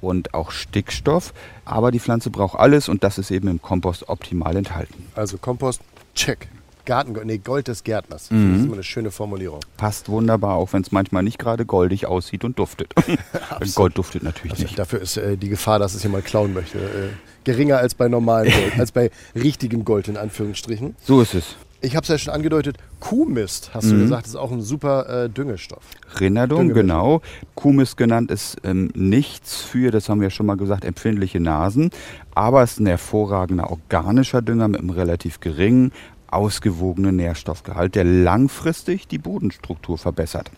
und 0.00 0.34
auch 0.34 0.50
Stickstoff. 0.50 1.32
Aber 1.64 1.90
die 1.90 2.00
Pflanze 2.00 2.30
braucht 2.30 2.58
alles 2.58 2.88
und 2.88 3.04
das 3.04 3.18
ist 3.18 3.30
eben 3.30 3.48
im 3.48 3.62
Kompost 3.62 4.08
optimal 4.08 4.56
enthalten. 4.56 5.06
Also 5.14 5.38
Kompost, 5.38 5.80
check. 6.14 6.48
Garten, 6.86 7.14
nee, 7.24 7.38
Gold 7.38 7.68
des 7.68 7.84
Gärtners. 7.84 8.30
Mhm. 8.30 8.52
Das 8.52 8.60
ist 8.60 8.64
immer 8.64 8.74
eine 8.74 8.82
schöne 8.82 9.10
Formulierung. 9.10 9.60
Passt 9.76 10.08
wunderbar, 10.08 10.56
auch 10.56 10.72
wenn 10.72 10.82
es 10.82 10.90
manchmal 10.90 11.22
nicht 11.22 11.38
gerade 11.38 11.66
goldig 11.66 12.06
aussieht 12.06 12.42
und 12.42 12.58
duftet. 12.58 12.94
Gold 13.74 13.98
duftet 13.98 14.22
natürlich 14.22 14.52
also 14.52 14.62
nicht. 14.64 14.78
Dafür 14.78 15.00
ist 15.00 15.16
äh, 15.16 15.36
die 15.36 15.50
Gefahr, 15.50 15.78
dass 15.78 15.94
es 15.94 16.02
jemand 16.02 16.24
klauen 16.24 16.54
möchte, 16.54 16.78
äh, 16.78 17.08
geringer 17.50 17.78
als 17.78 17.94
bei 17.94 18.08
normalem 18.08 18.52
Gold, 18.52 18.72
als 18.78 18.92
bei 18.92 19.10
richtigem 19.34 19.84
Gold 19.84 20.08
in 20.08 20.16
Anführungsstrichen. 20.16 20.94
So 21.02 21.20
ist 21.20 21.34
es. 21.34 21.56
Ich 21.82 21.96
habe 21.96 22.02
es 22.04 22.08
ja 22.08 22.18
schon 22.18 22.34
angedeutet, 22.34 22.76
Kuhmist, 23.00 23.70
hast 23.72 23.86
mhm. 23.86 23.90
du 23.90 23.98
gesagt, 24.00 24.26
ist 24.26 24.36
auch 24.36 24.52
ein 24.52 24.60
super 24.60 25.24
äh, 25.24 25.30
Düngestoff. 25.30 25.82
Rinderdung, 26.20 26.74
genau. 26.74 27.22
Kuhmist 27.54 27.96
genannt 27.96 28.30
ist 28.30 28.58
ähm, 28.64 28.90
nichts 28.94 29.62
für, 29.62 29.90
das 29.90 30.08
haben 30.08 30.20
wir 30.20 30.26
ja 30.26 30.30
schon 30.30 30.44
mal 30.44 30.58
gesagt, 30.58 30.84
empfindliche 30.84 31.40
Nasen. 31.40 31.90
Aber 32.34 32.62
es 32.62 32.72
ist 32.72 32.80
ein 32.80 32.86
hervorragender 32.86 33.70
organischer 33.70 34.42
Dünger 34.42 34.68
mit 34.68 34.80
einem 34.80 34.90
relativ 34.90 35.40
geringen, 35.40 35.92
ausgewogenen 36.28 37.16
Nährstoffgehalt, 37.16 37.94
der 37.94 38.04
langfristig 38.04 39.08
die 39.08 39.18
Bodenstruktur 39.18 39.96
verbessert. 39.96 40.50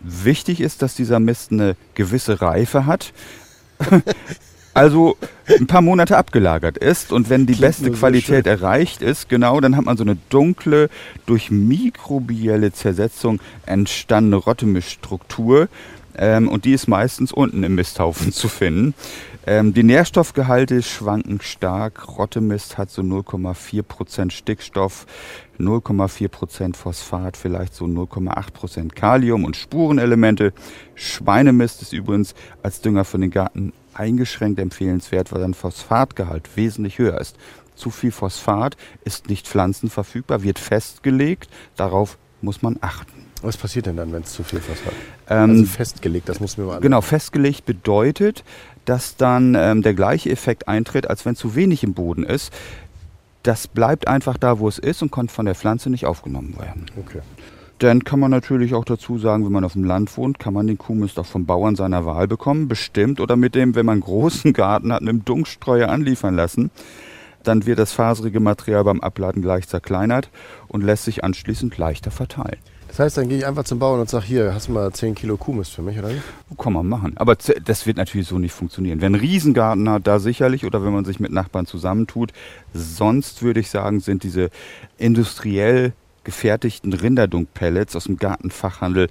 Wichtig 0.00 0.60
ist, 0.60 0.82
dass 0.82 0.96
dieser 0.96 1.20
Mist 1.20 1.52
eine 1.52 1.76
gewisse 1.94 2.42
Reife 2.42 2.86
hat. 2.86 3.12
also 4.80 5.18
ein 5.46 5.66
paar 5.66 5.82
Monate 5.82 6.16
abgelagert 6.16 6.78
ist 6.78 7.12
und 7.12 7.28
wenn 7.28 7.44
die 7.44 7.52
Klingt 7.52 7.66
beste 7.66 7.90
Qualität 7.92 8.46
schön. 8.46 8.52
erreicht 8.54 9.02
ist, 9.02 9.28
genau, 9.28 9.60
dann 9.60 9.76
hat 9.76 9.84
man 9.84 9.98
so 9.98 10.04
eine 10.04 10.16
dunkle, 10.30 10.88
durch 11.26 11.50
mikrobielle 11.50 12.72
Zersetzung 12.72 13.40
entstandene 13.66 14.36
Rottemischstruktur 14.36 15.68
ähm, 16.16 16.48
und 16.48 16.64
die 16.64 16.72
ist 16.72 16.88
meistens 16.88 17.30
unten 17.30 17.62
im 17.62 17.74
Misthaufen 17.74 18.32
zu 18.32 18.48
finden. 18.48 18.94
Ähm, 19.46 19.74
die 19.74 19.82
Nährstoffgehalte 19.82 20.82
schwanken 20.82 21.42
stark. 21.42 22.16
Rottemist 22.16 22.78
hat 22.78 22.90
so 22.90 23.02
0,4% 23.02 24.30
Stickstoff, 24.30 25.06
0,4% 25.58 26.74
Phosphat, 26.74 27.36
vielleicht 27.36 27.74
so 27.74 27.84
0,8% 27.84 28.94
Kalium 28.94 29.44
und 29.44 29.56
Spurenelemente. 29.56 30.54
Schweinemist 30.94 31.82
ist 31.82 31.92
übrigens 31.92 32.34
als 32.62 32.80
Dünger 32.80 33.04
für 33.04 33.18
den 33.18 33.30
Garten 33.30 33.74
eingeschränkt 33.94 34.58
empfehlenswert, 34.58 35.32
weil 35.32 35.40
sein 35.40 35.54
Phosphatgehalt 35.54 36.56
wesentlich 36.56 36.98
höher 36.98 37.20
ist. 37.20 37.36
Zu 37.74 37.90
viel 37.90 38.12
Phosphat 38.12 38.76
ist 39.04 39.28
nicht 39.28 39.48
pflanzenverfügbar, 39.48 40.42
wird 40.42 40.58
festgelegt. 40.58 41.48
Darauf 41.76 42.18
muss 42.42 42.62
man 42.62 42.76
achten. 42.80 43.26
Was 43.42 43.56
passiert 43.56 43.86
denn 43.86 43.96
dann, 43.96 44.12
wenn 44.12 44.22
es 44.22 44.32
zu 44.32 44.42
viel 44.42 44.60
Phosphat 44.60 44.92
hat? 44.92 45.44
Ähm, 45.44 45.50
also 45.50 45.64
festgelegt, 45.64 46.28
das 46.28 46.40
muss 46.40 46.58
mir 46.58 46.64
mal 46.64 46.80
Genau, 46.80 47.00
festgelegt 47.00 47.64
bedeutet, 47.64 48.44
dass 48.84 49.16
dann 49.16 49.54
ähm, 49.54 49.82
der 49.82 49.94
gleiche 49.94 50.30
Effekt 50.30 50.68
eintritt, 50.68 51.08
als 51.08 51.24
wenn 51.24 51.36
zu 51.36 51.54
wenig 51.54 51.82
im 51.82 51.94
Boden 51.94 52.24
ist. 52.24 52.52
Das 53.42 53.66
bleibt 53.66 54.08
einfach 54.08 54.36
da, 54.36 54.58
wo 54.58 54.68
es 54.68 54.78
ist 54.78 55.00
und 55.00 55.10
kann 55.10 55.30
von 55.30 55.46
der 55.46 55.54
Pflanze 55.54 55.88
nicht 55.88 56.04
aufgenommen 56.04 56.54
werden. 56.58 56.86
Okay. 56.98 57.20
Dann 57.80 58.04
kann 58.04 58.20
man 58.20 58.30
natürlich 58.30 58.74
auch 58.74 58.84
dazu 58.84 59.16
sagen, 59.16 59.46
wenn 59.46 59.52
man 59.52 59.64
auf 59.64 59.72
dem 59.72 59.84
Land 59.84 60.14
wohnt, 60.18 60.38
kann 60.38 60.52
man 60.52 60.66
den 60.66 60.76
Kuhmist 60.76 61.18
auch 61.18 61.24
vom 61.24 61.46
Bauern 61.46 61.76
seiner 61.76 62.04
Wahl 62.04 62.28
bekommen, 62.28 62.68
bestimmt. 62.68 63.20
Oder 63.20 63.36
mit 63.36 63.54
dem, 63.54 63.74
wenn 63.74 63.86
man 63.86 63.94
einen 63.94 64.02
großen 64.02 64.52
Garten 64.52 64.92
hat, 64.92 65.00
einem 65.00 65.24
Dunkstreuer 65.24 65.88
anliefern 65.88 66.36
lassen. 66.36 66.70
Dann 67.42 67.64
wird 67.64 67.78
das 67.78 67.92
faserige 67.92 68.38
Material 68.38 68.84
beim 68.84 69.00
Abladen 69.00 69.40
gleich 69.40 69.66
zerkleinert 69.66 70.28
und 70.68 70.82
lässt 70.84 71.06
sich 71.06 71.24
anschließend 71.24 71.78
leichter 71.78 72.10
verteilen. 72.10 72.58
Das 72.88 72.98
heißt, 72.98 73.16
dann 73.16 73.30
gehe 73.30 73.38
ich 73.38 73.46
einfach 73.46 73.64
zum 73.64 73.78
Bauern 73.78 74.00
und 74.00 74.10
sage, 74.10 74.26
hier, 74.26 74.52
hast 74.52 74.68
du 74.68 74.72
mal 74.72 74.92
10 74.92 75.14
Kilo 75.14 75.38
Kuhmist 75.38 75.72
für 75.72 75.80
mich, 75.80 75.98
oder 75.98 76.08
nicht? 76.08 76.22
Kann 76.58 76.74
man 76.74 76.86
machen. 76.86 77.16
Aber 77.16 77.34
das 77.64 77.86
wird 77.86 77.96
natürlich 77.96 78.28
so 78.28 78.38
nicht 78.38 78.52
funktionieren. 78.52 79.00
Wer 79.00 79.06
einen 79.06 79.14
Riesengarten 79.14 79.88
hat, 79.88 80.06
da 80.06 80.18
sicherlich, 80.18 80.66
oder 80.66 80.84
wenn 80.84 80.92
man 80.92 81.06
sich 81.06 81.18
mit 81.18 81.32
Nachbarn 81.32 81.64
zusammentut. 81.64 82.32
Sonst 82.74 83.42
würde 83.42 83.60
ich 83.60 83.70
sagen, 83.70 84.00
sind 84.00 84.22
diese 84.22 84.50
industriell 84.98 85.94
gefertigten 86.24 86.92
Rinderdunk-Pellets 86.92 87.96
aus 87.96 88.04
dem 88.04 88.16
Gartenfachhandel 88.16 89.08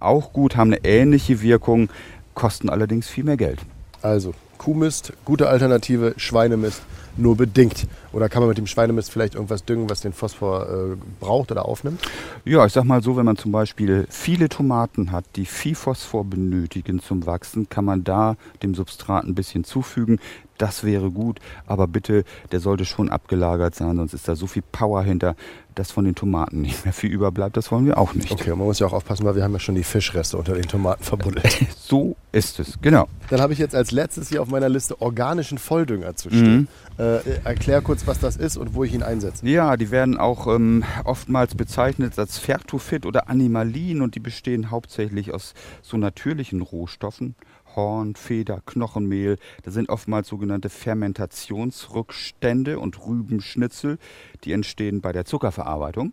auch 0.00 0.32
gut, 0.32 0.56
haben 0.56 0.72
eine 0.72 0.84
ähnliche 0.84 1.40
Wirkung, 1.40 1.88
kosten 2.34 2.68
allerdings 2.68 3.08
viel 3.08 3.24
mehr 3.24 3.36
Geld. 3.36 3.60
Also, 4.02 4.34
Kuhmist, 4.58 5.12
gute 5.24 5.48
Alternative, 5.48 6.14
Schweinemist 6.16 6.82
nur 7.16 7.36
bedingt. 7.36 7.86
Oder 8.12 8.28
kann 8.28 8.42
man 8.42 8.48
mit 8.48 8.58
dem 8.58 8.66
Schweinemist 8.66 9.10
vielleicht 9.10 9.34
irgendwas 9.34 9.64
düngen, 9.64 9.88
was 9.88 10.00
den 10.00 10.12
Phosphor 10.12 10.68
äh, 10.68 10.96
braucht 11.20 11.50
oder 11.50 11.64
aufnimmt? 11.64 12.00
Ja, 12.44 12.66
ich 12.66 12.72
sag 12.72 12.84
mal 12.84 13.02
so, 13.02 13.16
wenn 13.16 13.24
man 13.24 13.36
zum 13.36 13.52
Beispiel 13.52 14.06
viele 14.10 14.48
Tomaten 14.48 15.12
hat, 15.12 15.24
die 15.36 15.46
viel 15.46 15.74
Phosphor 15.74 16.24
benötigen 16.24 17.00
zum 17.00 17.26
Wachsen, 17.26 17.68
kann 17.68 17.84
man 17.84 18.04
da 18.04 18.36
dem 18.62 18.74
Substrat 18.74 19.24
ein 19.24 19.34
bisschen 19.34 19.64
zufügen. 19.64 20.18
Das 20.58 20.84
wäre 20.84 21.10
gut, 21.10 21.40
aber 21.66 21.86
bitte, 21.88 22.24
der 22.52 22.60
sollte 22.60 22.84
schon 22.84 23.08
abgelagert 23.08 23.74
sein, 23.74 23.96
sonst 23.96 24.14
ist 24.14 24.28
da 24.28 24.36
so 24.36 24.46
viel 24.46 24.62
Power 24.70 25.02
hinter, 25.02 25.34
dass 25.74 25.90
von 25.90 26.04
den 26.04 26.14
Tomaten 26.14 26.60
nicht 26.62 26.84
mehr 26.84 26.94
viel 26.94 27.10
überbleibt. 27.10 27.56
Das 27.56 27.70
wollen 27.72 27.86
wir 27.86 27.98
auch 27.98 28.14
nicht. 28.14 28.30
Okay, 28.30 28.50
man 28.50 28.60
muss 28.60 28.78
ja 28.78 28.86
auch 28.86 28.92
aufpassen, 28.92 29.24
weil 29.24 29.36
wir 29.36 29.42
haben 29.42 29.52
ja 29.52 29.58
schon 29.58 29.74
die 29.74 29.84
Fischreste 29.84 30.36
unter 30.36 30.54
den 30.54 30.68
Tomaten 30.68 31.02
verbuddelt. 31.02 31.48
so 31.76 32.16
ist 32.32 32.60
es, 32.60 32.78
genau. 32.80 33.08
Dann 33.30 33.40
habe 33.40 33.52
ich 33.52 33.58
jetzt 33.58 33.74
als 33.74 33.90
letztes 33.90 34.28
hier 34.28 34.42
auf 34.42 34.48
meiner 34.48 34.68
Liste 34.68 35.00
organischen 35.00 35.58
Volldünger 35.58 36.14
zu 36.14 36.30
stehen. 36.30 36.68
Mhm. 36.96 37.04
Äh, 37.04 37.38
erklär 37.44 37.82
kurz, 37.82 38.06
was 38.06 38.20
das 38.20 38.36
ist 38.36 38.56
und 38.56 38.74
wo 38.74 38.84
ich 38.84 38.94
ihn 38.94 39.02
einsetze. 39.02 39.46
Ja, 39.48 39.76
die 39.76 39.90
werden 39.90 40.16
auch 40.16 40.46
ähm, 40.46 40.84
oftmals 41.04 41.56
bezeichnet 41.56 42.16
als 42.18 42.38
Fertofit 42.38 43.04
oder 43.06 43.28
Animalin 43.28 44.00
und 44.00 44.14
die 44.14 44.20
bestehen 44.20 44.70
hauptsächlich 44.70 45.34
aus 45.34 45.54
so 45.82 45.96
natürlichen 45.96 46.62
Rohstoffen. 46.62 47.34
Horn, 47.76 48.14
Feder, 48.14 48.60
Knochenmehl. 48.66 49.38
Da 49.62 49.70
sind 49.70 49.88
oftmals 49.88 50.28
sogenannte 50.28 50.68
Fermentationsrückstände 50.68 52.78
und 52.78 53.06
Rübenschnitzel, 53.06 53.96
die 54.44 54.52
entstehen 54.52 55.00
bei 55.00 55.12
der 55.12 55.24
Zuckerverarbeitung. 55.24 56.12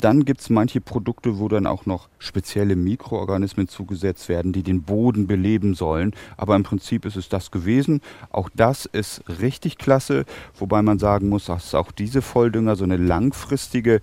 Dann 0.00 0.24
gibt 0.24 0.40
es 0.40 0.48
manche 0.48 0.80
Produkte, 0.80 1.38
wo 1.38 1.48
dann 1.48 1.66
auch 1.66 1.84
noch 1.84 2.08
spezielle 2.18 2.74
Mikroorganismen 2.74 3.68
zugesetzt 3.68 4.30
werden, 4.30 4.52
die 4.52 4.62
den 4.62 4.82
Boden 4.82 5.26
beleben 5.26 5.74
sollen. 5.74 6.14
Aber 6.38 6.56
im 6.56 6.62
Prinzip 6.62 7.04
ist 7.04 7.16
es 7.16 7.28
das 7.28 7.50
gewesen. 7.50 8.00
Auch 8.30 8.48
das 8.54 8.86
ist 8.86 9.22
richtig 9.28 9.76
klasse, 9.76 10.24
wobei 10.58 10.80
man 10.80 10.98
sagen 10.98 11.28
muss, 11.28 11.46
dass 11.46 11.74
auch 11.74 11.92
diese 11.92 12.22
Volldünger 12.22 12.76
so 12.76 12.84
eine 12.84 12.96
langfristige 12.96 14.00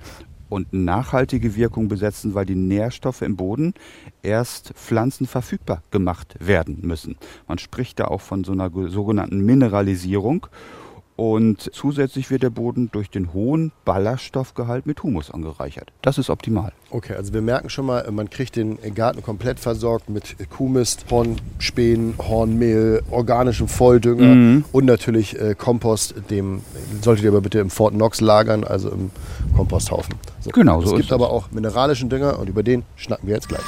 und 0.50 0.74
nachhaltige 0.74 1.56
Wirkung 1.56 1.88
besetzen, 1.88 2.34
weil 2.34 2.46
die 2.46 2.56
Nährstoffe 2.56 3.22
im 3.22 3.36
Boden 3.36 3.74
erst 4.22 4.74
pflanzenverfügbar 4.76 5.84
gemacht 5.92 6.36
werden 6.40 6.80
müssen. 6.82 7.18
Man 7.48 7.58
spricht 7.58 8.00
da 8.00 8.06
auch 8.06 8.22
von 8.22 8.44
so 8.44 8.52
einer 8.52 8.72
sogenannten 8.90 9.46
Mineralisierung. 9.46 10.48
Und 11.18 11.72
zusätzlich 11.74 12.30
wird 12.30 12.44
der 12.44 12.52
Boden 12.52 12.90
durch 12.92 13.10
den 13.10 13.34
hohen 13.34 13.72
Ballaststoffgehalt 13.86 14.86
mit 14.86 15.02
Humus 15.02 15.32
angereichert. 15.32 15.92
Das 16.04 16.20
ist 16.20 16.30
optimal. 16.30 16.74
Okay, 16.92 17.16
also 17.16 17.34
wir 17.34 17.42
merken 17.42 17.72
schon 17.72 17.88
mal, 17.88 18.10
man 18.12 18.30
kriegt 18.30 18.56
den 18.56 18.78
Garten 18.94 19.24
komplett 19.24 19.60
versorgt 19.60 20.12
mit 20.12 20.36
Kuhmist, 20.52 21.06
Hornspänen, 21.10 22.14
Hornmehl, 22.20 23.02
organischem 23.10 23.68
Volldünger 23.68 24.36
mhm. 24.36 24.66
und 24.72 24.86
natürlich 24.86 25.42
äh, 25.42 25.56
Kompost. 25.56 26.14
Dem 26.30 26.62
solltet 27.02 27.26
ihr 27.26 27.32
aber 27.32 27.42
bitte 27.42 27.58
im 27.58 27.72
Fort 27.72 27.96
Knox 27.96 28.22
lagern, 28.22 28.64
also 28.64 28.92
im 28.92 29.10
Komposthaufen. 29.56 30.14
So. 30.42 30.52
Genau, 30.52 30.82
so 30.82 30.92
es 30.92 31.02
gibt 31.02 31.12
aber 31.12 31.32
auch 31.32 31.50
mineralischen 31.50 32.10
Dünger 32.10 32.38
und 32.38 32.48
über 32.48 32.62
den 32.62 32.84
schnacken 32.96 33.28
wir 33.28 33.34
jetzt 33.34 33.50
gleich. 33.50 33.64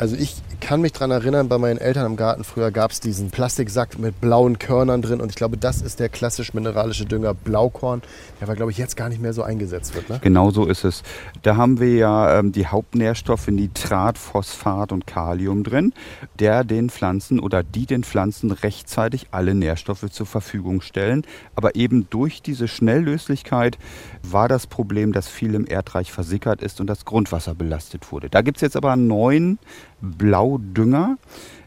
Also 0.00 0.16
ich 0.16 0.36
kann 0.68 0.82
mich 0.82 0.92
daran 0.92 1.12
erinnern, 1.12 1.48
bei 1.48 1.56
meinen 1.56 1.78
Eltern 1.78 2.04
im 2.04 2.16
Garten 2.16 2.44
früher 2.44 2.70
gab 2.70 2.90
es 2.90 3.00
diesen 3.00 3.30
Plastiksack 3.30 3.98
mit 3.98 4.20
blauen 4.20 4.58
Körnern 4.58 5.00
drin 5.00 5.22
und 5.22 5.30
ich 5.30 5.34
glaube, 5.34 5.56
das 5.56 5.80
ist 5.80 5.98
der 5.98 6.10
klassisch 6.10 6.52
mineralische 6.52 7.06
Dünger 7.06 7.32
Blaukorn, 7.32 8.02
der 8.38 8.48
aber, 8.48 8.54
glaube 8.54 8.70
ich, 8.70 8.76
jetzt 8.76 8.94
gar 8.94 9.08
nicht 9.08 9.22
mehr 9.22 9.32
so 9.32 9.42
eingesetzt 9.42 9.94
wird. 9.94 10.10
Ne? 10.10 10.18
Genau 10.20 10.50
so 10.50 10.66
ist 10.66 10.84
es. 10.84 11.02
Da 11.40 11.56
haben 11.56 11.80
wir 11.80 11.94
ja 11.94 12.38
ähm, 12.38 12.52
die 12.52 12.66
Hauptnährstoffe 12.66 13.48
Nitrat, 13.48 14.18
Phosphat 14.18 14.92
und 14.92 15.06
Kalium 15.06 15.64
drin, 15.64 15.94
der 16.38 16.64
den 16.64 16.90
Pflanzen 16.90 17.40
oder 17.40 17.62
die 17.62 17.86
den 17.86 18.04
Pflanzen 18.04 18.50
rechtzeitig 18.50 19.28
alle 19.30 19.54
Nährstoffe 19.54 20.10
zur 20.10 20.26
Verfügung 20.26 20.82
stellen. 20.82 21.22
Aber 21.54 21.76
eben 21.76 22.10
durch 22.10 22.42
diese 22.42 22.68
Schnelllöslichkeit 22.68 23.78
war 24.22 24.48
das 24.48 24.66
Problem, 24.66 25.14
dass 25.14 25.28
viel 25.28 25.54
im 25.54 25.66
Erdreich 25.66 26.12
versickert 26.12 26.60
ist 26.60 26.78
und 26.82 26.88
das 26.88 27.06
Grundwasser 27.06 27.54
belastet 27.54 28.12
wurde. 28.12 28.28
Da 28.28 28.42
gibt 28.42 28.58
es 28.58 28.60
jetzt 28.60 28.76
aber 28.76 28.92
einen 28.92 29.06
neuen 29.06 29.58
Blaudünger. 30.00 31.18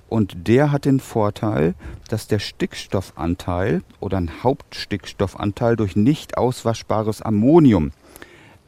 Und 0.10 0.48
der 0.48 0.72
hat 0.72 0.84
den 0.86 1.00
Vorteil, 1.00 1.74
dass 2.10 2.28
der 2.28 2.40
Stickstoffanteil 2.40 3.82
oder 4.02 4.18
ein 4.18 4.44
Hauptstickstoffanteil 4.44 5.78
durch 5.78 5.96
nicht 5.96 6.38
auswaschbares 6.38 7.22
Ammonium 7.22 7.92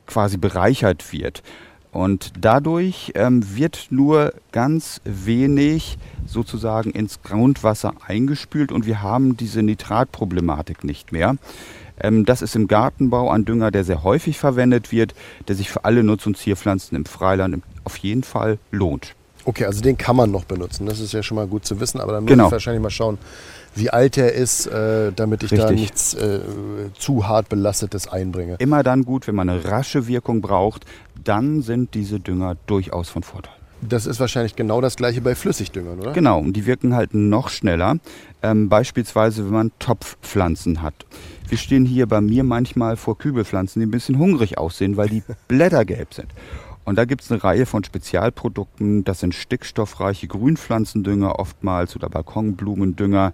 quasi 0.05 0.37
bereichert 0.37 1.11
wird. 1.11 1.43
Und 1.91 2.33
dadurch 2.39 3.11
ähm, 3.15 3.43
wird 3.55 3.87
nur 3.91 4.33
ganz 4.51 4.99
wenig 5.03 5.99
sozusagen 6.25 6.89
ins 6.89 7.21
Grundwasser 7.21 7.93
eingespült 8.07 8.71
und 8.71 8.87
wir 8.87 9.03
haben 9.03 9.37
diese 9.37 9.61
Nitratproblematik 9.61 10.83
nicht 10.83 11.11
mehr. 11.11 11.35
Ähm, 11.99 12.25
das 12.25 12.41
ist 12.41 12.55
im 12.55 12.67
Gartenbau 12.67 13.29
ein 13.29 13.45
Dünger, 13.45 13.69
der 13.69 13.83
sehr 13.83 14.03
häufig 14.03 14.39
verwendet 14.39 14.91
wird, 14.91 15.13
der 15.47 15.55
sich 15.55 15.69
für 15.69 15.85
alle 15.85 16.03
Nutz- 16.03 16.25
und 16.25 16.35
Zierpflanzen 16.35 16.95
im 16.95 17.05
Freiland 17.05 17.61
auf 17.83 17.97
jeden 17.97 18.23
Fall 18.23 18.57
lohnt. 18.71 19.13
Okay, 19.45 19.65
also 19.65 19.81
den 19.81 19.97
kann 19.97 20.15
man 20.15 20.31
noch 20.31 20.45
benutzen. 20.45 20.85
Das 20.85 20.99
ist 20.99 21.11
ja 21.13 21.21
schon 21.21 21.35
mal 21.35 21.47
gut 21.47 21.65
zu 21.65 21.79
wissen, 21.79 21.99
aber 21.99 22.13
dann 22.13 22.23
muss 22.23 22.29
Genau. 22.31 22.45
ich 22.47 22.51
wahrscheinlich 22.51 22.81
mal 22.81 22.89
schauen, 22.89 23.17
wie 23.75 23.89
alt 23.89 24.17
er 24.17 24.33
ist, 24.33 24.67
äh, 24.67 25.11
damit 25.13 25.43
ich 25.43 25.49
da 25.49 25.65
Richtig. 25.67 25.79
nichts 25.79 26.13
äh, 26.13 26.39
zu 26.97 27.27
hart 27.27 27.49
belastetes 27.49 28.07
einbringe. 28.07 28.55
Immer 28.59 28.83
dann 28.83 29.03
gut, 29.03 29.27
wenn 29.27 29.35
man 29.35 29.49
eine 29.49 29.65
rasche 29.65 30.07
Wirkung 30.07 30.41
braucht, 30.41 30.85
dann 31.23 31.61
sind 31.61 31.93
diese 31.93 32.19
Dünger 32.19 32.55
durchaus 32.67 33.09
von 33.09 33.23
Vorteil. 33.23 33.53
Das 33.81 34.05
ist 34.05 34.21
wahrscheinlich 34.21 34.55
genau 34.55 34.79
das 34.79 34.95
gleiche 34.95 35.19
bei 35.19 35.35
Flüssigdüngern, 35.35 35.99
oder? 35.99 36.13
Genau, 36.13 36.39
und 36.39 36.53
die 36.53 36.65
wirken 36.65 36.95
halt 36.95 37.13
noch 37.13 37.49
schneller. 37.49 37.97
Ähm, 38.41 38.69
beispielsweise, 38.69 39.43
wenn 39.45 39.51
man 39.51 39.71
Topfpflanzen 39.79 40.81
hat. 40.81 40.93
Wir 41.49 41.57
stehen 41.57 41.85
hier 41.85 42.07
bei 42.07 42.21
mir 42.21 42.43
manchmal 42.45 42.95
vor 42.95 43.17
Kübelpflanzen, 43.17 43.81
die 43.81 43.87
ein 43.87 43.91
bisschen 43.91 44.17
hungrig 44.19 44.57
aussehen, 44.57 44.95
weil 44.95 45.09
die 45.09 45.23
Blätter 45.49 45.83
gelb 45.83 46.13
sind. 46.13 46.27
Und 46.85 46.97
da 46.97 47.05
gibt 47.05 47.21
es 47.21 47.31
eine 47.31 47.43
Reihe 47.43 47.65
von 47.65 47.83
Spezialprodukten. 47.83 49.03
Das 49.03 49.19
sind 49.19 49.33
stickstoffreiche 49.35 50.27
Grünpflanzendünger 50.27 51.39
oftmals 51.39 51.95
oder 51.95 52.09
Balkonblumendünger. 52.09 53.33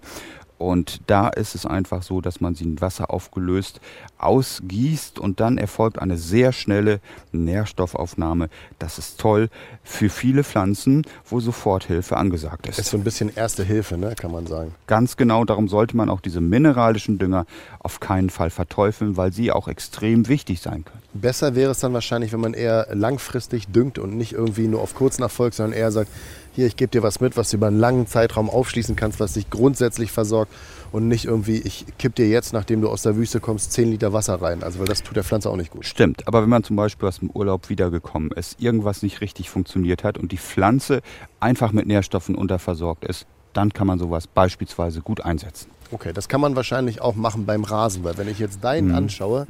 Und 0.60 1.00
da 1.06 1.28
ist 1.28 1.54
es 1.54 1.64
einfach 1.64 2.02
so, 2.02 2.20
dass 2.20 2.42
man 2.42 2.54
sie 2.54 2.64
in 2.64 2.82
Wasser 2.82 3.10
aufgelöst 3.10 3.80
ausgießt 4.18 5.18
und 5.18 5.40
dann 5.40 5.56
erfolgt 5.56 5.98
eine 5.98 6.18
sehr 6.18 6.52
schnelle 6.52 7.00
Nährstoffaufnahme. 7.32 8.50
Das 8.78 8.98
ist 8.98 9.18
toll 9.18 9.48
für 9.82 10.10
viele 10.10 10.44
Pflanzen, 10.44 11.06
wo 11.24 11.40
Soforthilfe 11.40 12.18
angesagt 12.18 12.66
ist. 12.66 12.78
Ist 12.78 12.90
so 12.90 12.98
ein 12.98 13.04
bisschen 13.04 13.34
erste 13.34 13.64
Hilfe, 13.64 13.96
ne, 13.96 14.14
kann 14.14 14.32
man 14.32 14.46
sagen. 14.46 14.74
Ganz 14.86 15.16
genau, 15.16 15.46
darum 15.46 15.66
sollte 15.66 15.96
man 15.96 16.10
auch 16.10 16.20
diese 16.20 16.42
mineralischen 16.42 17.16
Dünger 17.16 17.46
auf 17.78 18.00
keinen 18.00 18.28
Fall 18.28 18.50
verteufeln, 18.50 19.16
weil 19.16 19.32
sie 19.32 19.52
auch 19.52 19.66
extrem 19.66 20.28
wichtig 20.28 20.60
sein 20.60 20.84
können. 20.84 20.99
Besser 21.12 21.56
wäre 21.56 21.72
es 21.72 21.80
dann 21.80 21.92
wahrscheinlich, 21.92 22.32
wenn 22.32 22.40
man 22.40 22.54
eher 22.54 22.86
langfristig 22.92 23.66
düngt 23.68 23.98
und 23.98 24.16
nicht 24.16 24.32
irgendwie 24.32 24.68
nur 24.68 24.80
auf 24.80 24.94
kurzen 24.94 25.22
Erfolg, 25.22 25.54
sondern 25.54 25.76
eher 25.76 25.90
sagt, 25.90 26.10
hier, 26.52 26.66
ich 26.66 26.76
gebe 26.76 26.90
dir 26.90 27.02
was 27.02 27.20
mit, 27.20 27.36
was 27.36 27.50
du 27.50 27.56
über 27.56 27.68
einen 27.68 27.78
langen 27.78 28.06
Zeitraum 28.06 28.50
aufschließen 28.50 28.96
kannst, 28.96 29.18
was 29.20 29.34
dich 29.34 29.50
grundsätzlich 29.50 30.12
versorgt 30.12 30.52
und 30.92 31.08
nicht 31.08 31.24
irgendwie, 31.24 31.58
ich 31.58 31.84
kipp 31.98 32.14
dir 32.14 32.28
jetzt, 32.28 32.52
nachdem 32.52 32.80
du 32.80 32.88
aus 32.88 33.02
der 33.02 33.16
Wüste 33.16 33.40
kommst, 33.40 33.72
10 33.72 33.90
Liter 33.90 34.12
Wasser 34.12 34.40
rein. 34.40 34.62
Also 34.62 34.78
weil 34.78 34.86
das 34.86 35.02
tut 35.02 35.16
der 35.16 35.24
Pflanze 35.24 35.50
auch 35.50 35.56
nicht 35.56 35.70
gut. 35.70 35.84
Stimmt, 35.84 36.26
aber 36.26 36.42
wenn 36.42 36.48
man 36.48 36.64
zum 36.64 36.76
Beispiel 36.76 37.08
aus 37.08 37.20
dem 37.20 37.30
Urlaub 37.30 37.68
wiedergekommen 37.68 38.30
ist, 38.32 38.60
irgendwas 38.60 39.02
nicht 39.02 39.20
richtig 39.20 39.50
funktioniert 39.50 40.04
hat 40.04 40.18
und 40.18 40.32
die 40.32 40.38
Pflanze 40.38 41.02
einfach 41.40 41.72
mit 41.72 41.86
Nährstoffen 41.86 42.34
unterversorgt 42.34 43.04
ist, 43.04 43.26
dann 43.52 43.72
kann 43.72 43.86
man 43.86 43.98
sowas 43.98 44.26
beispielsweise 44.26 45.00
gut 45.00 45.20
einsetzen. 45.20 45.70
Okay, 45.92 46.12
das 46.12 46.28
kann 46.28 46.40
man 46.40 46.56
wahrscheinlich 46.56 47.00
auch 47.00 47.14
machen 47.14 47.46
beim 47.46 47.64
Rasen, 47.64 48.04
weil 48.04 48.16
wenn 48.16 48.28
ich 48.28 48.38
jetzt 48.38 48.62
deinen 48.62 48.94
anschaue, 48.94 49.46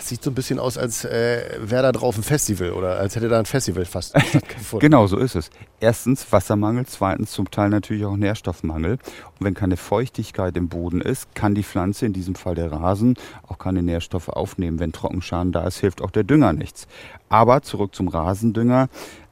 sieht 0.00 0.22
so 0.22 0.30
ein 0.30 0.34
bisschen 0.34 0.58
aus, 0.58 0.76
als 0.76 1.04
äh, 1.04 1.58
wäre 1.60 1.82
da 1.82 1.92
drauf 1.92 2.16
ein 2.16 2.22
Festival 2.22 2.72
oder 2.72 2.98
als 2.98 3.16
hätte 3.16 3.28
da 3.28 3.38
ein 3.38 3.46
Festival 3.46 3.84
fast 3.84 4.18
stattgefunden. 4.28 4.80
Genau, 4.80 5.06
so 5.06 5.16
ist 5.16 5.34
es. 5.34 5.50
Erstens 5.78 6.30
Wassermangel, 6.32 6.86
zweitens 6.86 7.30
zum 7.30 7.50
Teil 7.50 7.70
natürlich 7.70 8.04
auch 8.04 8.16
Nährstoffmangel. 8.16 8.92
Und 8.92 9.00
wenn 9.40 9.54
keine 9.54 9.76
Feuchtigkeit 9.76 10.56
im 10.56 10.68
Boden 10.68 11.00
ist, 11.00 11.34
kann 11.34 11.54
die 11.54 11.62
Pflanze, 11.62 12.06
in 12.06 12.12
diesem 12.12 12.34
Fall 12.34 12.54
der 12.54 12.72
Rasen, 12.72 13.14
auch 13.46 13.58
keine 13.58 13.82
Nährstoffe 13.82 14.28
aufnehmen. 14.28 14.78
Wenn 14.80 14.92
Trockenschaden 14.92 15.52
da 15.52 15.66
ist, 15.66 15.78
hilft 15.78 16.02
auch 16.02 16.10
der 16.10 16.24
Dünger 16.24 16.52
nichts. 16.52 16.86
Aber 17.28 17.62
zurück 17.62 17.94
zum 17.94 18.08
Rasendünger. 18.08 18.88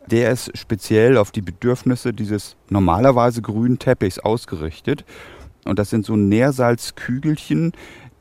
Der 0.06 0.30
ist 0.30 0.56
speziell 0.56 1.18
auf 1.18 1.32
die 1.32 1.42
Bedürfnisse 1.42 2.14
dieses 2.14 2.56
normalerweise 2.70 3.42
grünen 3.42 3.78
Teppichs 3.78 4.18
ausgerichtet. 4.18 5.04
Und 5.64 5.78
das 5.78 5.90
sind 5.90 6.06
so 6.06 6.16
Nährsalzkügelchen, 6.16 7.72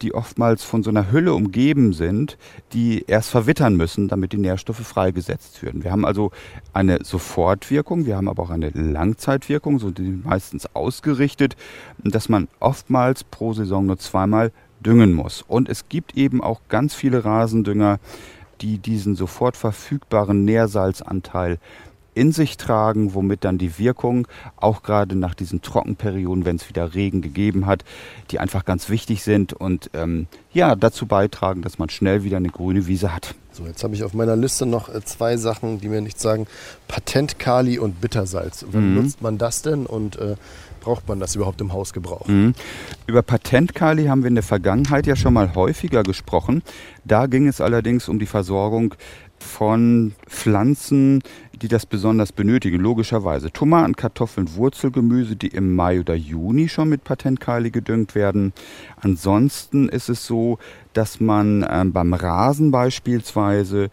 die 0.01 0.13
oftmals 0.13 0.63
von 0.63 0.83
so 0.83 0.89
einer 0.89 1.11
Hülle 1.11 1.33
umgeben 1.33 1.93
sind, 1.93 2.37
die 2.73 3.03
erst 3.07 3.29
verwittern 3.29 3.75
müssen, 3.75 4.07
damit 4.07 4.31
die 4.31 4.37
Nährstoffe 4.37 4.85
freigesetzt 4.85 5.63
werden. 5.63 5.83
Wir 5.83 5.91
haben 5.91 6.05
also 6.05 6.31
eine 6.73 7.03
Sofortwirkung, 7.03 8.05
wir 8.05 8.15
haben 8.15 8.27
aber 8.27 8.43
auch 8.43 8.49
eine 8.49 8.69
Langzeitwirkung, 8.69 9.79
so 9.79 9.91
die 9.91 10.21
meistens 10.23 10.67
ausgerichtet, 10.75 11.55
dass 12.03 12.29
man 12.29 12.47
oftmals 12.59 13.23
pro 13.23 13.53
Saison 13.53 13.85
nur 13.85 13.97
zweimal 13.97 14.51
düngen 14.79 15.13
muss. 15.13 15.43
Und 15.47 15.69
es 15.69 15.89
gibt 15.89 16.15
eben 16.15 16.43
auch 16.43 16.61
ganz 16.69 16.93
viele 16.93 17.25
Rasendünger, 17.25 17.99
die 18.61 18.77
diesen 18.77 19.15
sofort 19.15 19.55
verfügbaren 19.55 20.45
Nährsalzanteil 20.45 21.59
in 22.17 22.31
sich 22.31 22.57
tragen, 22.57 23.13
womit 23.13 23.43
dann 23.43 23.57
die 23.57 23.77
Wirkung, 23.77 24.27
auch 24.55 24.83
gerade 24.83 25.15
nach 25.15 25.35
diesen 25.35 25.61
Trockenperioden, 25.61 26.45
wenn 26.45 26.57
es 26.57 26.67
wieder 26.67 26.93
Regen 26.93 27.21
gegeben 27.21 27.65
hat, 27.65 27.85
die 28.31 28.39
einfach 28.39 28.65
ganz 28.65 28.89
wichtig 28.89 29.23
sind 29.23 29.53
und 29.53 29.89
ähm, 29.93 30.27
ja, 30.51 30.75
dazu 30.75 31.05
beitragen, 31.05 31.61
dass 31.61 31.79
man 31.79 31.89
schnell 31.89 32.23
wieder 32.23 32.37
eine 32.37 32.49
grüne 32.49 32.87
Wiese 32.87 33.13
hat. 33.13 33.35
So, 33.51 33.65
jetzt 33.65 33.83
habe 33.83 33.95
ich 33.95 34.03
auf 34.03 34.13
meiner 34.13 34.35
Liste 34.35 34.65
noch 34.65 34.93
äh, 34.93 35.03
zwei 35.03 35.37
Sachen, 35.37 35.79
die 35.79 35.89
mir 35.89 36.01
nichts 36.01 36.21
sagen. 36.21 36.45
Patentkali 36.87 37.79
und 37.79 38.01
Bittersalz. 38.01 38.65
Wann 38.71 38.93
nutzt 38.93 39.21
man 39.21 39.39
das 39.39 39.63
denn 39.63 39.87
und 39.87 40.15
äh, 40.17 40.35
braucht 40.79 41.07
man 41.07 41.19
das 41.19 41.35
überhaupt 41.35 41.59
im 41.59 41.73
Hausgebrauch? 41.73 42.27
Mhm. 42.27 42.53
Über 43.07 43.21
Patentkali 43.21 44.05
haben 44.05 44.21
wir 44.21 44.27
in 44.27 44.35
der 44.35 44.43
Vergangenheit 44.43 45.07
ja 45.07 45.15
schon 45.15 45.33
mal 45.33 45.55
häufiger 45.55 46.03
gesprochen. 46.03 46.61
Da 47.03 47.25
ging 47.25 47.47
es 47.47 47.59
allerdings 47.59 48.07
um 48.07 48.19
die 48.19 48.25
Versorgung 48.25 48.95
von 49.39 50.13
Pflanzen, 50.27 51.21
die 51.61 51.67
das 51.67 51.85
besonders 51.85 52.31
benötigen, 52.31 52.79
logischerweise. 52.79 53.51
Tomaten, 53.51 53.95
Kartoffeln, 53.95 54.55
Wurzelgemüse, 54.55 55.35
die 55.35 55.47
im 55.47 55.75
Mai 55.75 55.99
oder 55.99 56.15
Juni 56.15 56.69
schon 56.69 56.89
mit 56.89 57.03
Patentkali 57.03 57.71
gedüngt 57.71 58.15
werden. 58.15 58.53
Ansonsten 59.01 59.89
ist 59.89 60.09
es 60.09 60.25
so, 60.25 60.59
dass 60.93 61.19
man 61.19 61.65
ähm, 61.69 61.93
beim 61.93 62.13
Rasen 62.13 62.71
beispielsweise 62.71 63.89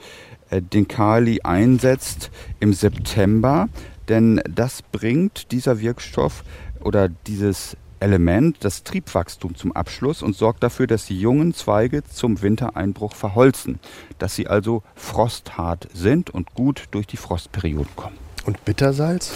äh, 0.50 0.60
den 0.60 0.88
Kali 0.88 1.40
einsetzt 1.42 2.30
im 2.60 2.72
September, 2.72 3.68
denn 4.08 4.40
das 4.48 4.82
bringt 4.82 5.50
dieser 5.52 5.80
Wirkstoff 5.80 6.44
oder 6.80 7.08
dieses 7.08 7.76
Element 8.00 8.56
das 8.60 8.82
Triebwachstum 8.82 9.54
zum 9.54 9.72
Abschluss 9.72 10.22
und 10.22 10.36
sorgt 10.36 10.62
dafür, 10.62 10.86
dass 10.86 11.06
die 11.06 11.18
jungen 11.20 11.54
Zweige 11.54 12.04
zum 12.04 12.42
Wintereinbruch 12.42 13.14
verholzen, 13.14 13.78
dass 14.18 14.34
sie 14.34 14.46
also 14.46 14.82
frosthart 14.94 15.88
sind 15.92 16.30
und 16.30 16.54
gut 16.54 16.84
durch 16.90 17.06
die 17.06 17.16
Frostperioden 17.16 17.96
kommen. 17.96 18.18
Und 18.44 18.64
Bittersalz? 18.64 19.32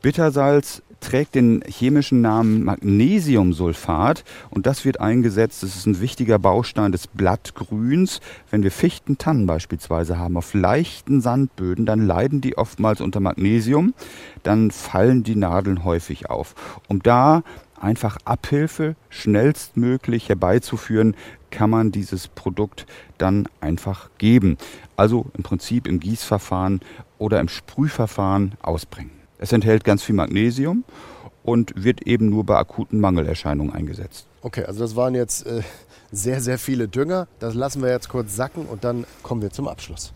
Bittersalz 0.00 0.82
trägt 1.00 1.34
den 1.34 1.62
chemischen 1.66 2.20
Namen 2.20 2.64
Magnesiumsulfat 2.64 4.24
und 4.50 4.66
das 4.66 4.84
wird 4.84 5.00
eingesetzt. 5.00 5.62
Das 5.62 5.76
ist 5.76 5.86
ein 5.86 6.00
wichtiger 6.00 6.38
Baustein 6.38 6.92
des 6.92 7.06
Blattgrüns. 7.06 8.20
Wenn 8.50 8.62
wir 8.62 8.70
Fichten, 8.70 9.18
Tannen 9.18 9.46
beispielsweise 9.46 10.18
haben 10.18 10.36
auf 10.36 10.54
leichten 10.54 11.20
Sandböden, 11.20 11.86
dann 11.86 12.06
leiden 12.06 12.40
die 12.40 12.58
oftmals 12.58 13.00
unter 13.00 13.20
Magnesium. 13.20 13.94
Dann 14.42 14.70
fallen 14.70 15.22
die 15.22 15.36
Nadeln 15.36 15.84
häufig 15.84 16.30
auf. 16.30 16.54
Um 16.88 17.02
da 17.02 17.42
einfach 17.80 18.18
Abhilfe 18.24 18.96
schnellstmöglich 19.08 20.28
herbeizuführen, 20.28 21.16
kann 21.50 21.70
man 21.70 21.92
dieses 21.92 22.28
Produkt 22.28 22.86
dann 23.16 23.48
einfach 23.60 24.10
geben. 24.18 24.58
Also 24.96 25.26
im 25.36 25.42
Prinzip 25.42 25.86
im 25.86 26.00
Gießverfahren 26.00 26.80
oder 27.18 27.40
im 27.40 27.48
Sprühverfahren 27.48 28.54
ausbringen. 28.62 29.12
Es 29.38 29.52
enthält 29.52 29.84
ganz 29.84 30.02
viel 30.02 30.14
Magnesium 30.14 30.84
und 31.42 31.72
wird 31.82 32.02
eben 32.02 32.28
nur 32.28 32.44
bei 32.44 32.56
akuten 32.56 33.00
Mangelerscheinungen 33.00 33.72
eingesetzt. 33.72 34.26
Okay, 34.42 34.64
also 34.64 34.80
das 34.80 34.96
waren 34.96 35.14
jetzt 35.14 35.46
äh, 35.46 35.62
sehr, 36.12 36.40
sehr 36.40 36.58
viele 36.58 36.88
Dünger. 36.88 37.26
Das 37.38 37.54
lassen 37.54 37.82
wir 37.82 37.90
jetzt 37.90 38.08
kurz 38.08 38.36
sacken 38.36 38.66
und 38.66 38.84
dann 38.84 39.04
kommen 39.22 39.42
wir 39.42 39.50
zum 39.50 39.68
Abschluss. 39.68 40.12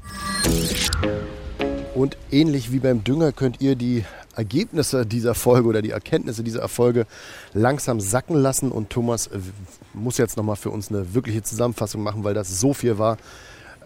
Und 1.95 2.17
ähnlich 2.31 2.73
wie 2.73 2.79
beim 2.79 3.05
Dünger 3.05 3.33
könnt 3.33 3.61
ihr 3.61 3.77
die 3.77 4.05
Ergebnisse 4.35 5.07
dieser 5.07 5.35
Folge 5.35 5.69
oder 5.69 5.83
die 5.83 5.91
Erkenntnisse 5.91 6.43
dieser 6.43 6.61
Erfolge 6.61 7.07
langsam 7.55 8.01
sacken 8.01 8.37
lassen. 8.37 8.73
Und 8.73 8.91
Thomas 8.91 9.29
äh, 9.29 9.39
muss 9.95 10.19
jetzt 10.19 10.37
nochmal 10.37 10.57
für 10.57 10.71
uns 10.71 10.91
eine 10.91 11.15
wirkliche 11.15 11.43
Zusammenfassung 11.43 12.03
machen, 12.03 12.25
weil 12.25 12.35
das 12.35 12.61
so 12.61 12.75
viel 12.75 12.99
war. 12.99 13.17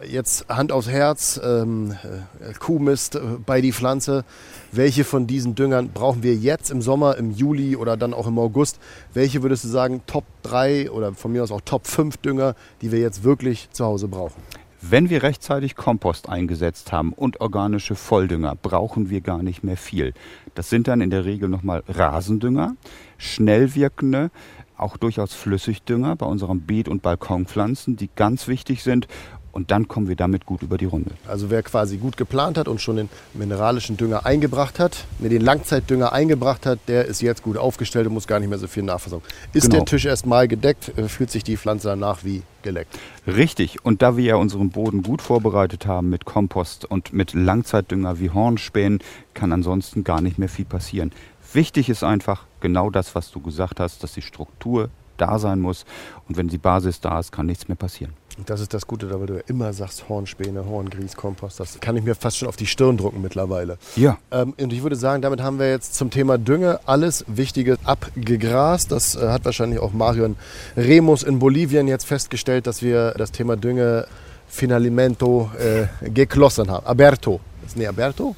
Jetzt 0.07 0.49
Hand 0.51 0.73
aufs 0.73 0.89
Herz, 0.89 1.41
ähm, 1.43 1.93
äh, 2.41 2.53
Kuhmist 2.59 3.15
äh, 3.15 3.21
bei 3.45 3.61
die 3.61 3.73
Pflanze. 3.73 4.25
Welche 4.71 5.05
von 5.05 5.27
diesen 5.27 5.55
Düngern 5.55 5.91
brauchen 5.91 6.23
wir 6.23 6.35
jetzt 6.35 6.71
im 6.71 6.83
Sommer, 6.83 7.17
im 7.17 7.31
Juli 7.31 7.77
oder 7.77 7.97
dann 7.97 8.13
auch 8.13 8.27
im 8.27 8.39
August? 8.39 8.79
Welche 9.15 9.43
würdest 9.43 9.65
du 9.65 9.69
sagen, 9.69 10.03
Top 10.07 10.25
3 10.43 10.91
oder 10.91 11.15
von 11.15 11.33
mir 11.33 11.43
aus 11.43 11.51
auch 11.51 11.63
Top 11.63 11.87
5 11.87 12.19
Dünger, 12.19 12.55
die 12.83 12.93
wir 12.93 12.99
jetzt 12.99 13.25
wirklich 13.25 13.71
zu 13.73 13.87
Hause 13.87 14.09
brauchen? 14.09 14.43
Wenn 14.83 15.09
wir 15.09 15.23
rechtzeitig 15.23 15.75
Kompost 15.75 16.29
eingesetzt 16.29 16.93
haben 16.93 17.13
und 17.13 17.41
organische 17.41 17.95
Volldünger, 17.95 18.55
brauchen 18.61 19.09
wir 19.09 19.23
gar 19.23 19.43
nicht 19.43 19.65
mehr 19.65 19.77
viel. 19.77 20.13
Das 20.55 20.69
sind 20.69 20.87
dann 20.87 21.01
in 21.01 21.11
der 21.11 21.25
Regel 21.25 21.49
nochmal 21.49 21.83
Rasendünger, 21.89 22.77
schnell 23.17 23.75
wirkende, 23.75 24.31
auch 24.77 24.99
durchaus 24.99 25.33
Flüssigdünger 25.35 26.17
bei 26.17 26.27
unseren 26.27 26.61
Beet- 26.61 26.89
und 26.89 27.03
Balkonpflanzen, 27.03 27.97
die 27.97 28.11
ganz 28.15 28.49
wichtig 28.49 28.83
sind. 28.83 29.09
Und 29.57 29.71
dann 29.71 29.89
kommen 29.89 30.07
wir 30.07 30.17
damit 30.17 30.45
gut 30.45 30.63
über 30.63 30.77
die 30.77 30.85
Runde. 30.85 31.13
Also 31.27 31.49
wer 31.49 31.63
quasi 31.63 31.97
gut 31.97 32.19
geplant 32.19 32.59
hat 32.59 32.69
und 32.69 32.83
schon 32.83 32.97
den 32.97 33.09
mineralischen 33.33 33.97
Dünger 33.97 34.27
eingebracht 34.27 34.79
hat, 34.79 35.07
mir 35.19 35.31
den 35.31 35.41
Langzeitdünger 35.41 36.13
eingebracht 36.13 36.67
hat, 36.67 36.79
der 36.89 37.07
ist 37.07 37.23
jetzt 37.23 37.43
gut 37.43 37.57
aufgestellt 37.57 38.07
und 38.07 38.13
muss 38.13 38.27
gar 38.27 38.39
nicht 38.39 38.51
mehr 38.51 38.59
so 38.59 38.67
viel 38.67 38.83
nachversorgen. 38.83 39.27
Ist 39.55 39.65
Genau. 39.65 39.77
der 39.77 39.85
Tisch 39.87 40.05
erstmal 40.05 40.47
gedeckt, 40.47 40.93
äh, 40.99 41.09
fühlt 41.09 41.31
sich 41.31 41.43
die 41.43 41.57
Pflanze 41.57 41.89
danach 41.89 42.23
wie 42.23 42.43
geleckt. 42.61 42.99
Richtig. 43.27 43.83
Und 43.83 44.03
da 44.03 44.19
wir 44.19 44.25
ja 44.25 44.37
unseren 44.37 44.69
Boden 44.69 45.03
gut 45.03 45.23
vorbereitet 45.23 45.87
haben 45.87 46.11
mit 46.11 46.27
Kompost 46.27 46.85
und 46.85 47.15
mit 47.15 47.33
Langzeitdünger 47.33 48.21
wie 48.21 48.29
Hornspänen, 48.29 48.99
kann 49.33 49.53
ansonsten 49.53 50.05
gar 50.05 50.21
nicht 50.21 50.39
mehr 50.39 50.51
viel 50.51 50.67
passieren. 50.67 51.13
Wichtig 51.55 51.89
ist 51.89 52.05
einfach 52.05 52.45
genau 52.61 52.91
das, 52.91 53.15
was 53.15 53.31
du 53.31 53.41
gesagt 53.41 53.81
hast, 53.81 54.03
dass 54.03 54.13
die 54.13 54.23
Struktur 54.23 54.91
da 55.17 55.39
sein 55.39 55.61
muss. 55.61 55.85
Und 56.29 56.37
wenn 56.37 56.49
die 56.49 56.59
Basis 56.59 57.01
da 57.01 57.19
ist, 57.19 57.33
kann 57.33 57.47
nichts 57.47 57.69
mehr 57.69 57.77
passieren. 57.77 58.13
Und 58.39 58.51
das 58.51 58.61
ist 58.61 58.75
das 58.75 58.87
Gute, 58.87 59.09
weil 59.19 59.27
du 59.27 59.35
ja 59.37 59.43
immer 59.47 59.73
sagst 59.73 60.11
Hornspäne, 60.11 60.67
Horngrieß, 60.67 61.17
Kompost. 61.17 61.59
Das 61.59 61.81
kann 61.81 61.97
ich 61.97 62.05
mir 62.05 62.15
fast 62.15 62.37
schon 62.37 62.49
auf 62.49 62.57
die 62.57 62.67
Stirn 62.67 62.99
drucken 62.99 63.23
mittlerweile. 63.23 63.79
Ja, 63.97 64.19
Ähm, 64.31 64.53
und 64.61 64.73
ich 64.73 64.83
würde 64.83 64.97
sagen, 64.97 65.23
damit 65.23 65.41
haben 65.41 65.59
wir 65.59 65.71
jetzt 65.71 65.95
zum 65.95 66.11
Thema 66.11 66.37
Dünge 66.37 66.81
alles 66.85 67.25
Wichtige 67.29 67.79
abgegrast. 67.85 68.93
Das 68.93 69.17
äh, 69.17 69.29
hat 69.29 69.45
wahrscheinlich 69.47 69.79
auch 69.79 69.93
Marion 69.93 70.37
Remus 70.77 71.23
in 71.23 71.39
Bolivien 71.39 71.89
jetzt 71.89 72.05
festgestellt, 72.05 72.67
dass 72.67 72.83
wir 72.83 73.13
das 73.13 73.33
Thema 73.33 73.57
Dünge 73.57 74.07
Finalimento 74.49 75.51
äh, 75.59 76.11
geschlossen 76.11 76.71
haben. 76.71 76.87
Aberto. 76.87 77.41
Ist, 77.65 77.77
nee, 77.77 77.87
Aberto? 77.87 78.37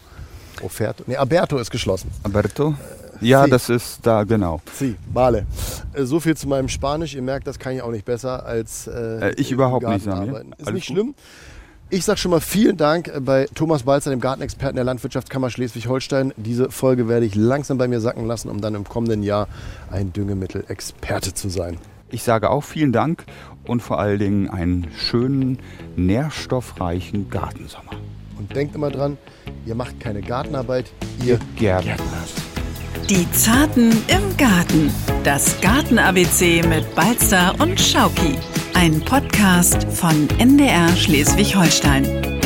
Offerto? 0.62 1.04
Nee, 1.06 1.16
Aberto 1.16 1.58
ist 1.58 1.70
geschlossen. 1.70 2.10
Alberto? 2.22 2.74
Ja, 3.20 3.44
Sie. 3.44 3.50
das 3.50 3.68
ist 3.68 4.00
da, 4.06 4.24
genau. 4.24 4.60
Si, 4.72 4.96
vale. 5.12 5.46
Äh, 5.92 6.04
So 6.04 6.20
viel 6.20 6.36
zu 6.36 6.48
meinem 6.48 6.68
Spanisch. 6.68 7.14
Ihr 7.14 7.22
merkt, 7.22 7.46
das 7.46 7.58
kann 7.58 7.74
ich 7.74 7.82
auch 7.82 7.90
nicht 7.90 8.04
besser 8.04 8.44
als 8.46 8.86
äh, 8.86 9.30
Äh, 9.30 9.34
ich 9.36 9.50
überhaupt 9.50 9.84
Garten 9.84 9.96
nicht, 10.04 10.08
arbeiten. 10.08 10.52
Ist 10.52 10.66
Alles 10.66 10.74
nicht 10.74 10.88
gut. 10.88 10.96
schlimm. 10.96 11.14
Ich 11.90 12.04
sage 12.04 12.18
schon 12.18 12.30
mal 12.32 12.40
vielen 12.40 12.76
Dank 12.76 13.08
äh, 13.08 13.18
bei 13.20 13.46
Thomas 13.54 13.84
Balzer, 13.84 14.10
dem 14.10 14.20
Gartenexperten 14.20 14.76
der 14.76 14.84
Landwirtschaftskammer 14.84 15.48
Schleswig-Holstein. 15.50 16.34
Diese 16.36 16.70
Folge 16.70 17.08
werde 17.08 17.24
ich 17.26 17.34
langsam 17.34 17.78
bei 17.78 17.88
mir 17.88 18.00
sacken 18.00 18.26
lassen, 18.26 18.50
um 18.50 18.60
dann 18.60 18.74
im 18.74 18.84
kommenden 18.84 19.22
Jahr 19.22 19.48
ein 19.90 20.12
Düngemittel-Experte 20.12 21.32
zu 21.34 21.48
sein. 21.48 21.78
Ich 22.10 22.22
sage 22.22 22.50
auch 22.50 22.62
vielen 22.64 22.92
Dank 22.92 23.24
und 23.66 23.82
vor 23.82 23.98
allen 23.98 24.18
Dingen 24.18 24.48
einen 24.50 24.86
schönen, 24.96 25.58
nährstoffreichen 25.96 27.30
Gartensommer. 27.30 27.92
Und 28.38 28.54
denkt 28.54 28.74
immer 28.74 28.90
dran, 28.90 29.18
ihr 29.66 29.74
macht 29.74 29.98
keine 30.00 30.22
Gartenarbeit, 30.22 30.92
ihr 31.24 31.38
Gerne. 31.56 31.96
Die 33.10 33.30
Zarten 33.32 33.90
im 34.08 34.36
Garten. 34.36 34.92
Das 35.24 35.58
Garten-ABC 35.62 36.60
mit 36.68 36.94
Balzer 36.94 37.54
und 37.58 37.80
Schauki. 37.80 38.36
Ein 38.74 39.00
Podcast 39.00 39.84
von 39.94 40.28
NDR 40.38 40.94
Schleswig-Holstein. 40.94 42.37